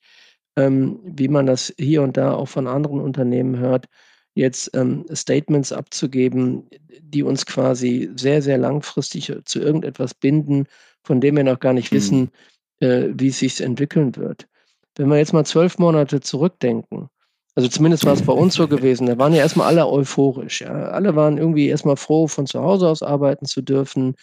[0.57, 3.85] ähm, wie man das hier und da auch von anderen Unternehmen hört,
[4.33, 6.67] jetzt ähm, Statements abzugeben,
[7.01, 10.65] die uns quasi sehr, sehr langfristig zu irgendetwas binden,
[11.03, 11.95] von dem wir noch gar nicht mhm.
[11.95, 12.31] wissen,
[12.79, 14.47] äh, wie es sich entwickeln wird.
[14.95, 17.09] Wenn wir jetzt mal zwölf Monate zurückdenken,
[17.55, 20.61] also zumindest war es bei uns so gewesen, da waren ja erstmal alle euphorisch.
[20.61, 20.89] Ja.
[20.89, 24.15] Alle waren irgendwie erstmal froh, von zu Hause aus arbeiten zu dürfen.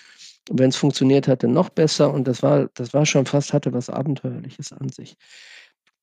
[0.51, 2.13] Wenn es funktioniert hatte, noch besser.
[2.13, 5.17] Und das war, das war schon fast, hatte was Abenteuerliches an sich.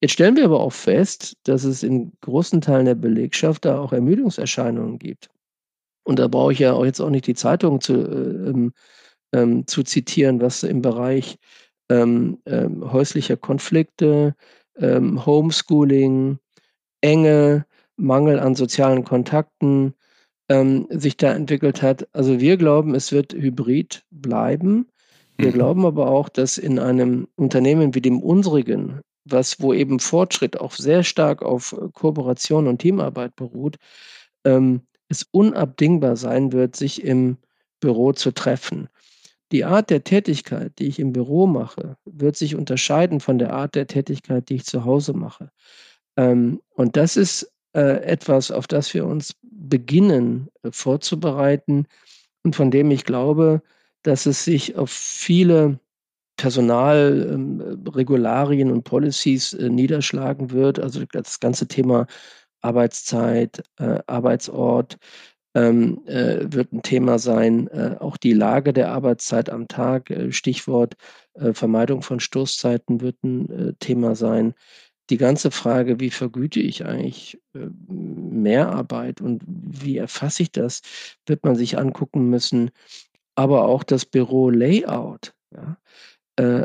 [0.02, 3.92] Jetzt stellen wir aber auch fest, dass es in großen Teilen der Belegschaft da auch
[3.92, 5.30] Ermüdungserscheinungen gibt.
[6.04, 8.74] Und da brauche ich ja auch jetzt auch nicht die Zeitung zu, äh, ähm,
[9.34, 11.38] ähm, zu zitieren, was im Bereich
[11.90, 14.36] ähm, ähm häuslicher Konflikte,
[14.78, 16.40] ähm, Homeschooling,
[17.02, 17.66] Enge,
[17.98, 19.94] Mangel an sozialen Kontakten
[20.50, 22.08] ähm, sich da entwickelt hat.
[22.14, 24.88] Also wir glauben, es wird hybrid bleiben.
[25.38, 25.54] Wir mhm.
[25.54, 30.74] glauben aber auch, dass in einem Unternehmen wie dem unsrigen, was wo eben Fortschritt auch
[30.74, 33.78] sehr stark auf Kooperation und Teamarbeit beruht,
[34.46, 37.38] ähm, es unabdingbar sein wird, sich im
[37.80, 38.90] Büro zu treffen.
[39.52, 43.74] Die Art der Tätigkeit, die ich im Büro mache, wird sich unterscheiden von der Art
[43.74, 45.52] der Tätigkeit, die ich zu Hause mache.
[46.20, 51.86] Ähm, und das ist äh, etwas, auf das wir uns beginnen äh, vorzubereiten
[52.44, 53.62] und von dem ich glaube,
[54.04, 55.80] dass es sich auf viele
[56.36, 60.80] Personalregularien ähm, und Policies äh, niederschlagen wird.
[60.80, 62.06] Also das ganze Thema
[62.62, 64.98] Arbeitszeit, äh, Arbeitsort,
[65.56, 67.68] ähm, äh, wird ein Thema sein.
[67.68, 70.96] Äh, auch die Lage der Arbeitszeit am Tag, äh, Stichwort
[71.34, 74.54] äh, Vermeidung von Stoßzeiten, wird ein äh, Thema sein.
[75.10, 80.82] Die ganze Frage, wie vergüte ich eigentlich äh, Mehrarbeit und wie erfasse ich das,
[81.26, 82.72] wird man sich angucken müssen.
[83.36, 85.34] Aber auch das Büro-Layout.
[85.54, 85.78] Ja?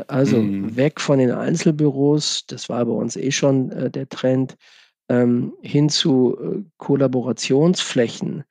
[0.07, 0.77] also mhm.
[0.77, 4.55] weg von den Einzelbüros, das war bei uns eh schon der Trend,
[5.09, 8.45] ähm, hin zu Kollaborationsflächen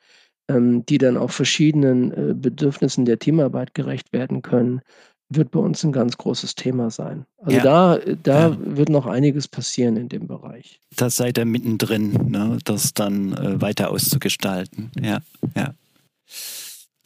[0.49, 4.80] ähm, die dann auch verschiedenen äh, Bedürfnissen der Teamarbeit gerecht werden können,
[5.28, 7.24] wird bei uns ein ganz großes Thema sein.
[7.38, 7.62] Also ja.
[7.62, 8.56] da, da ja.
[8.58, 10.80] wird noch einiges passieren in dem Bereich.
[10.96, 14.90] Da seid ihr mittendrin, ne, das dann äh, weiter auszugestalten.
[15.00, 15.20] Ja,
[15.56, 15.74] ja.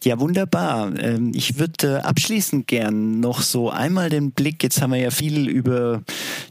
[0.05, 0.93] Ja, wunderbar.
[1.01, 5.49] Ähm, ich würde abschließend gern noch so einmal den Blick, jetzt haben wir ja viel
[5.49, 6.03] über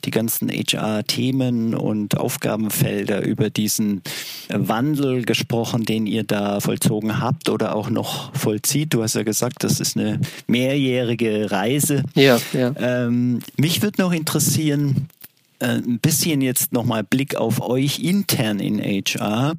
[0.04, 4.02] die ganzen HR-Themen und Aufgabenfelder, über diesen
[4.50, 8.94] Wandel gesprochen, den ihr da vollzogen habt oder auch noch vollzieht.
[8.94, 12.04] Du hast ja gesagt, das ist eine mehrjährige Reise.
[12.16, 12.74] Ja, ja.
[12.78, 15.08] Ähm, mich würde noch interessieren,
[15.60, 19.56] äh, ein bisschen jetzt nochmal Blick auf euch intern in HR.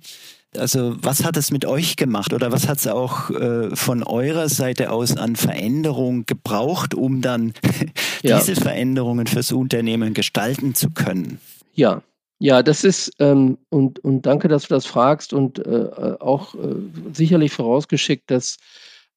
[0.56, 4.48] Also was hat es mit euch gemacht oder was hat es auch äh, von eurer
[4.48, 7.52] Seite aus an Veränderung gebraucht, um dann
[8.22, 8.38] ja.
[8.38, 11.38] diese Veränderungen fürs Unternehmen gestalten zu können?
[11.74, 12.02] Ja,
[12.40, 16.76] ja, das ist ähm, und, und danke, dass du das fragst und äh, auch äh,
[17.12, 18.58] sicherlich vorausgeschickt, dass,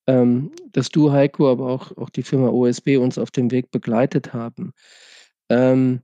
[0.08, 4.34] ähm, dass du, Heiko, aber auch, auch die Firma OSB uns auf dem Weg begleitet
[4.34, 4.74] haben.
[5.50, 6.02] Ähm,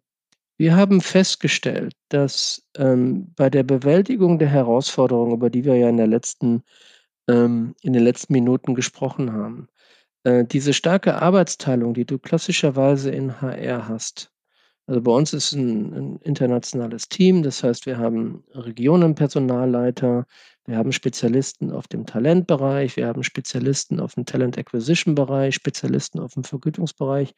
[0.57, 5.97] wir haben festgestellt, dass ähm, bei der Bewältigung der Herausforderungen, über die wir ja in
[5.97, 6.63] der letzten
[7.27, 9.67] ähm, in den letzten Minuten gesprochen haben,
[10.23, 14.31] äh, diese starke Arbeitsteilung, die du klassischerweise in HR hast.
[14.87, 20.25] Also bei uns ist ein, ein internationales Team, das heißt, wir haben Regionenpersonalleiter,
[20.65, 26.19] wir haben Spezialisten auf dem Talentbereich, wir haben Spezialisten auf dem Talent Acquisition Bereich, Spezialisten
[26.19, 27.33] auf dem Vergütungsbereich.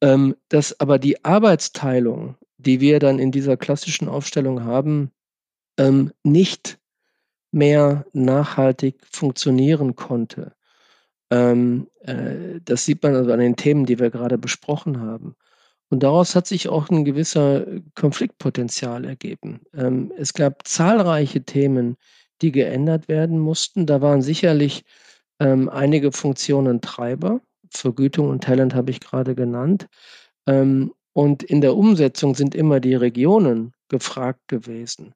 [0.00, 5.10] Ähm, dass aber die Arbeitsteilung, die wir dann in dieser klassischen Aufstellung haben,
[5.78, 6.78] ähm, nicht
[7.50, 10.52] mehr nachhaltig funktionieren konnte.
[11.30, 15.34] Ähm, äh, das sieht man also an den Themen, die wir gerade besprochen haben.
[15.90, 19.60] Und daraus hat sich auch ein gewisser Konfliktpotenzial ergeben.
[19.74, 21.96] Ähm, es gab zahlreiche Themen,
[22.42, 23.86] die geändert werden mussten.
[23.86, 24.84] Da waren sicherlich
[25.40, 27.40] ähm, einige Funktionen Treiber.
[27.70, 29.88] Vergütung und Talent habe ich gerade genannt.
[30.46, 35.14] Ähm, und in der Umsetzung sind immer die Regionen gefragt gewesen.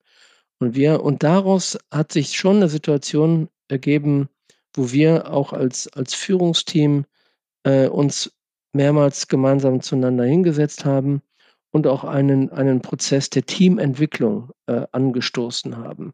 [0.59, 4.29] Und wir, und daraus hat sich schon eine Situation ergeben,
[4.75, 7.05] wo wir auch als, als Führungsteam
[7.65, 8.33] äh, uns
[8.73, 11.23] mehrmals gemeinsam zueinander hingesetzt haben
[11.73, 16.13] und auch einen, einen Prozess der Teamentwicklung äh, angestoßen haben,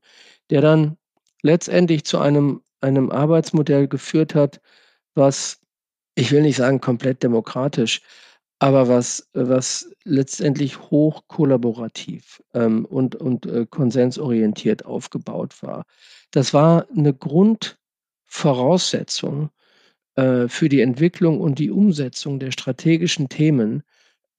[0.51, 0.97] der dann
[1.43, 4.61] letztendlich zu einem, einem Arbeitsmodell geführt hat,
[5.15, 5.61] was
[6.19, 8.03] ich will nicht sagen komplett demokratisch,
[8.59, 15.85] aber was, was letztendlich hoch kollaborativ ähm, und, und äh, konsensorientiert aufgebaut war.
[16.33, 19.51] Das war eine Grundvoraussetzung
[20.17, 23.85] äh, für die Entwicklung und die Umsetzung der strategischen Themen,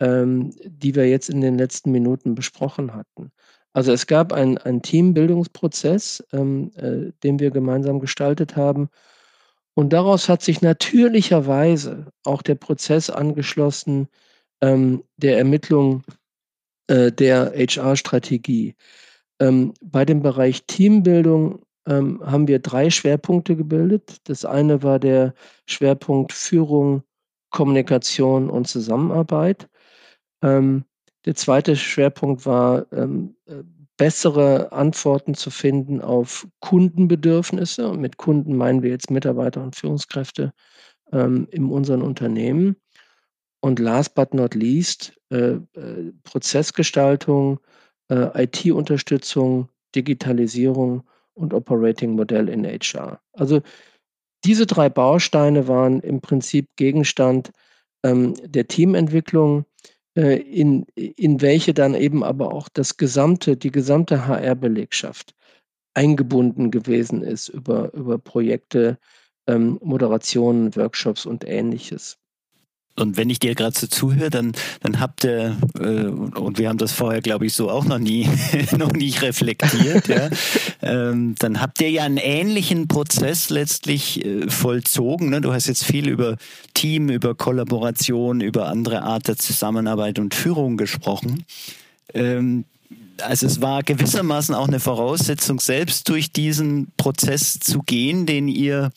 [0.02, 3.32] ähm, die wir jetzt in den letzten Minuten besprochen hatten.
[3.72, 8.90] Also es gab einen Teambildungsprozess, ähm, äh, den wir gemeinsam gestaltet haben
[9.76, 14.08] und daraus hat sich natürlicherweise auch der Prozess angeschlossen
[14.62, 16.04] ähm, der Ermittlung
[16.88, 18.76] äh, der HR-Strategie.
[19.40, 24.18] Ähm, bei dem Bereich Teambildung ähm, haben wir drei Schwerpunkte gebildet.
[24.26, 25.34] Das eine war der
[25.66, 27.04] Schwerpunkt Führung,
[27.52, 29.70] Kommunikation und Zusammenarbeit.
[30.44, 30.86] Ähm,
[31.26, 33.64] der zweite Schwerpunkt war ähm, äh,
[34.00, 37.88] bessere Antworten zu finden auf Kundenbedürfnisse.
[37.90, 40.54] Und mit Kunden meinen wir jetzt Mitarbeiter und Führungskräfte
[41.12, 42.78] ähm, in unseren Unternehmen.
[43.62, 47.60] Und last but not least, äh, äh, Prozessgestaltung
[48.10, 53.20] äh, IT-Unterstützung, Digitalisierung und Operating Modell in HR.
[53.34, 53.62] Also
[54.46, 57.52] diese drei Bausteine waren im Prinzip Gegenstand
[58.06, 59.66] ähm, der Teamentwicklung,
[60.16, 65.36] in, in welche dann eben aber auch das gesamte, die gesamte HR-Belegschaft
[65.94, 69.00] eingebunden gewesen ist über, über Projekte,
[69.48, 72.18] ähm, Moderationen, Workshops und ähnliches.
[72.96, 76.78] Und wenn ich dir gerade so zuhöre, dann, dann habt ihr, äh, und wir haben
[76.78, 78.30] das vorher, glaube ich, so auch noch nie,
[78.78, 80.30] noch nicht reflektiert, ja,
[80.82, 85.30] ähm, dann habt ihr ja einen ähnlichen Prozess letztlich äh, vollzogen.
[85.30, 85.40] Ne?
[85.40, 86.36] Du hast jetzt viel über
[86.74, 91.46] Team, über Kollaboration, über andere Art der Zusammenarbeit und Führung gesprochen.
[92.14, 92.66] Ähm,
[93.22, 98.92] also es war gewissermaßen auch eine Voraussetzung, selbst durch diesen Prozess zu gehen, den ihr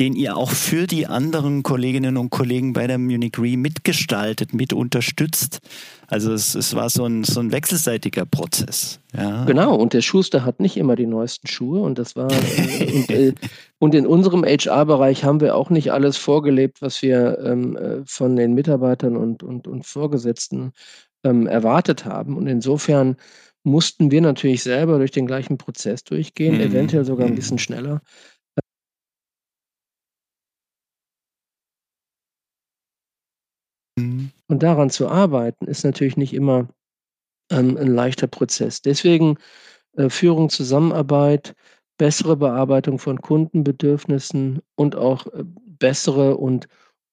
[0.00, 4.72] den ihr auch für die anderen Kolleginnen und Kollegen bei der Munich Re mitgestaltet, mit
[4.72, 5.60] unterstützt.
[6.06, 8.98] Also es, es war so ein, so ein wechselseitiger Prozess.
[9.14, 9.44] Ja.
[9.44, 12.30] Genau, und der Schuster hat nicht immer die neuesten Schuhe und das war
[12.94, 13.34] und, äh,
[13.78, 18.36] und, in unserem HR-Bereich haben wir auch nicht alles vorgelebt, was wir ähm, äh, von
[18.36, 20.72] den Mitarbeitern und, und, und Vorgesetzten
[21.24, 22.38] ähm, erwartet haben.
[22.38, 23.16] Und insofern
[23.62, 26.62] mussten wir natürlich selber durch den gleichen Prozess durchgehen, mhm.
[26.62, 27.36] eventuell sogar ein mhm.
[27.36, 28.00] bisschen schneller,
[34.48, 36.68] Und daran zu arbeiten, ist natürlich nicht immer
[37.50, 38.82] ähm, ein leichter Prozess.
[38.82, 39.36] Deswegen
[39.96, 41.54] äh, Führung, Zusammenarbeit,
[41.98, 46.68] bessere Bearbeitung von Kundenbedürfnissen und auch äh, bessere und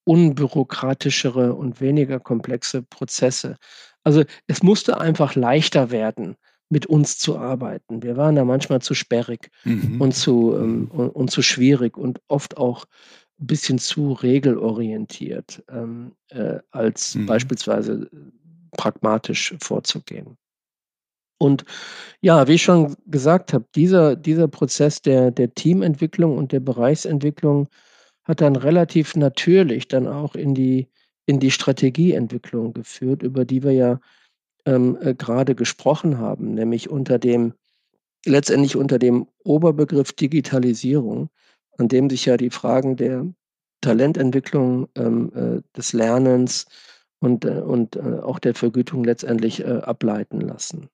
[0.05, 3.57] unbürokratischere und weniger komplexe Prozesse.
[4.03, 6.37] Also es musste einfach leichter werden,
[6.69, 8.03] mit uns zu arbeiten.
[8.03, 10.01] Wir waren da manchmal zu sperrig mhm.
[10.01, 12.85] und, zu, ähm, und, und, zu schwierig und oft auch
[13.39, 17.25] ein bisschen zu regelorientiert, ähm, äh, als mhm.
[17.27, 20.37] beispielsweise äh, pragmatisch vorzugehen.
[21.39, 21.65] Und
[22.21, 27.67] ja, wie ich schon gesagt habe, dieser, dieser Prozess der, der Teamentwicklung und der Bereichsentwicklung
[28.23, 30.89] hat dann relativ natürlich dann auch in die,
[31.27, 33.99] in die Strategieentwicklung geführt, über die wir ja
[34.65, 37.53] ähm, äh, gerade gesprochen haben, nämlich unter dem,
[38.25, 41.29] letztendlich unter dem Oberbegriff Digitalisierung
[41.77, 43.25] an dem sich ja die Fragen der
[43.81, 46.65] Talententwicklung, ähm, äh, des Lernens
[47.19, 50.89] und, äh, und äh, auch der Vergütung letztendlich äh, ableiten lassen.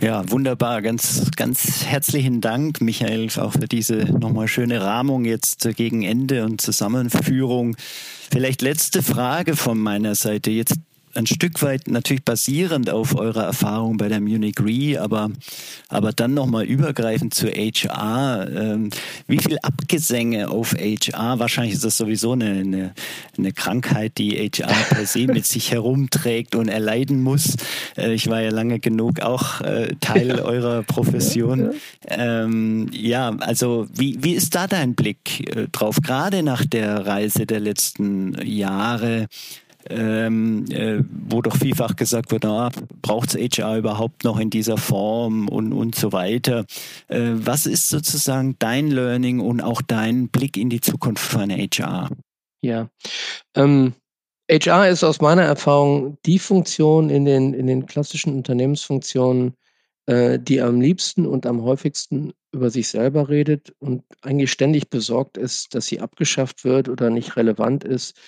[0.00, 0.80] Ja, wunderbar.
[0.80, 6.60] Ganz, ganz herzlichen Dank, Michael, auch für diese nochmal schöne Rahmung jetzt gegen Ende und
[6.60, 7.76] Zusammenführung.
[8.30, 10.52] Vielleicht letzte Frage von meiner Seite.
[10.52, 10.76] Jetzt
[11.14, 15.30] ein Stück weit natürlich basierend auf eurer Erfahrung bei der Munich Re, aber,
[15.88, 18.48] aber dann nochmal übergreifend zu HR.
[18.54, 18.90] Ähm,
[19.26, 21.38] wie viel Abgesänge auf HR?
[21.38, 22.94] Wahrscheinlich ist das sowieso eine, eine,
[23.36, 27.56] eine Krankheit, die HR per se mit sich herumträgt und erleiden muss.
[27.96, 30.42] Äh, ich war ja lange genug auch äh, Teil ja.
[30.42, 31.72] eurer Profession.
[32.08, 35.96] Ja, ähm, ja, also wie, wie ist da dein Blick äh, drauf?
[36.02, 39.28] Gerade nach der Reise der letzten Jahre
[39.88, 42.70] ähm, äh, wo doch vielfach gesagt wird, na,
[43.02, 46.66] braucht es HR überhaupt noch in dieser Form und, und so weiter.
[47.08, 52.10] Äh, was ist sozusagen dein Learning und auch dein Blick in die Zukunft von HR?
[52.60, 52.88] Ja,
[53.54, 53.94] ähm,
[54.50, 59.54] HR ist aus meiner Erfahrung die Funktion in den, in den klassischen Unternehmensfunktionen,
[60.06, 65.36] äh, die am liebsten und am häufigsten über sich selber redet und eigentlich ständig besorgt
[65.36, 68.18] ist, dass sie abgeschafft wird oder nicht relevant ist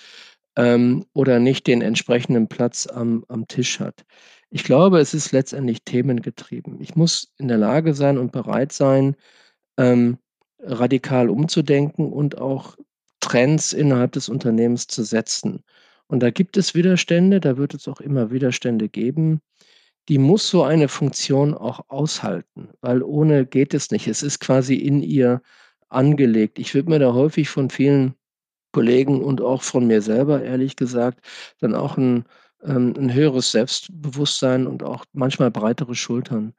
[0.55, 4.05] ähm, oder nicht den entsprechenden Platz am, am Tisch hat.
[4.49, 6.81] Ich glaube, es ist letztendlich themengetrieben.
[6.81, 9.15] Ich muss in der Lage sein und bereit sein,
[9.77, 10.17] ähm,
[10.59, 12.75] radikal umzudenken und auch
[13.21, 15.63] Trends innerhalb des Unternehmens zu setzen.
[16.07, 19.39] Und da gibt es Widerstände, da wird es auch immer Widerstände geben.
[20.09, 24.07] Die muss so eine Funktion auch aushalten, weil ohne geht es nicht.
[24.07, 25.41] Es ist quasi in ihr
[25.89, 26.59] angelegt.
[26.59, 28.15] Ich würde mir da häufig von vielen
[28.73, 31.19] Kollegen und auch von mir selber, ehrlich gesagt,
[31.59, 32.25] dann auch ein,
[32.63, 36.53] ähm, 'n höheres Selbstbewusstsein und auch manchmal breitere Schultern,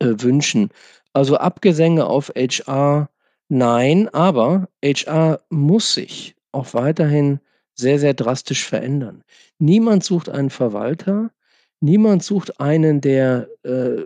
[0.00, 0.70] äh, wünschen.
[1.14, 3.10] Also, Abgesänge auf HR,
[3.48, 7.40] nein, aber HR muss sich auch weiterhin
[7.74, 9.24] sehr, sehr drastisch verändern.
[9.58, 11.30] Niemand sucht einen Verwalter,
[11.82, 14.02] Niemand sucht einen, der äh,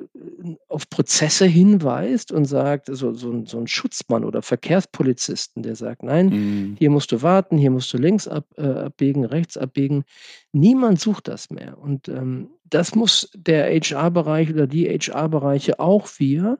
[0.68, 6.26] auf Prozesse hinweist und sagt, so, so, so ein Schutzmann oder Verkehrspolizisten, der sagt, nein,
[6.26, 6.76] mhm.
[6.78, 10.04] hier musst du warten, hier musst du links ab, äh, abbiegen, rechts abbiegen.
[10.52, 11.76] Niemand sucht das mehr.
[11.76, 16.58] Und ähm, das muss der HR-Bereich oder die HR-Bereiche auch wir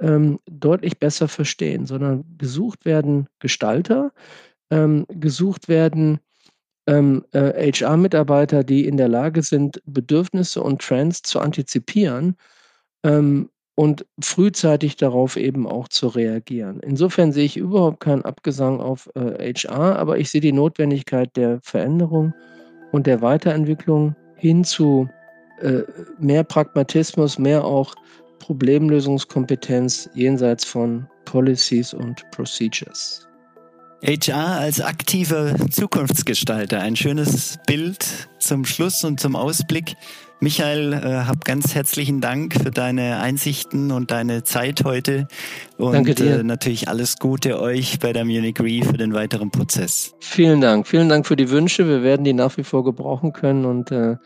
[0.00, 4.12] ähm, deutlich besser verstehen, sondern gesucht werden Gestalter,
[4.70, 6.18] ähm, gesucht werden
[6.86, 12.36] ähm, HR-Mitarbeiter, äh, die in der Lage sind, Bedürfnisse und Trends zu antizipieren
[13.02, 16.80] ähm, und frühzeitig darauf eben auch zu reagieren.
[16.80, 21.60] Insofern sehe ich überhaupt keinen Abgesang auf äh, HR, aber ich sehe die Notwendigkeit der
[21.62, 22.32] Veränderung
[22.92, 25.08] und der Weiterentwicklung hin zu
[25.60, 25.82] äh,
[26.18, 27.94] mehr Pragmatismus, mehr auch
[28.38, 33.26] Problemlösungskompetenz jenseits von Policies und Procedures.
[34.02, 39.94] HR als aktiver Zukunftsgestalter, ein schönes Bild zum Schluss und zum Ausblick.
[40.38, 45.28] Michael, äh, hab ganz herzlichen Dank für deine Einsichten und deine Zeit heute.
[45.78, 46.40] Und Danke dir.
[46.40, 50.14] Äh, natürlich alles Gute euch bei der Munich Re für den weiteren Prozess.
[50.20, 50.86] Vielen Dank.
[50.86, 51.88] Vielen Dank für die Wünsche.
[51.88, 53.64] Wir werden die nach wie vor gebrauchen können.
[53.64, 54.16] Und äh,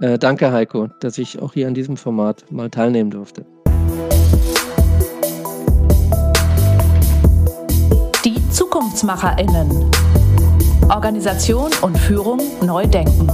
[0.00, 3.46] äh, danke, Heiko, dass ich auch hier an diesem Format mal teilnehmen durfte.
[9.04, 9.90] ZukunftsmacherInnen.
[10.88, 13.28] Organisation und Führung neu denken.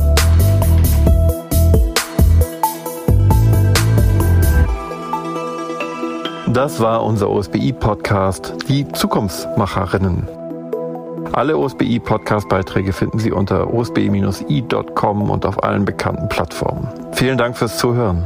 [6.52, 10.26] Das war unser OSBI-Podcast, die Zukunftsmacherinnen.
[11.32, 16.88] Alle OSBI-Podcast-Beiträge finden Sie unter osbi-i.com und auf allen bekannten Plattformen.
[17.12, 18.24] Vielen Dank fürs Zuhören.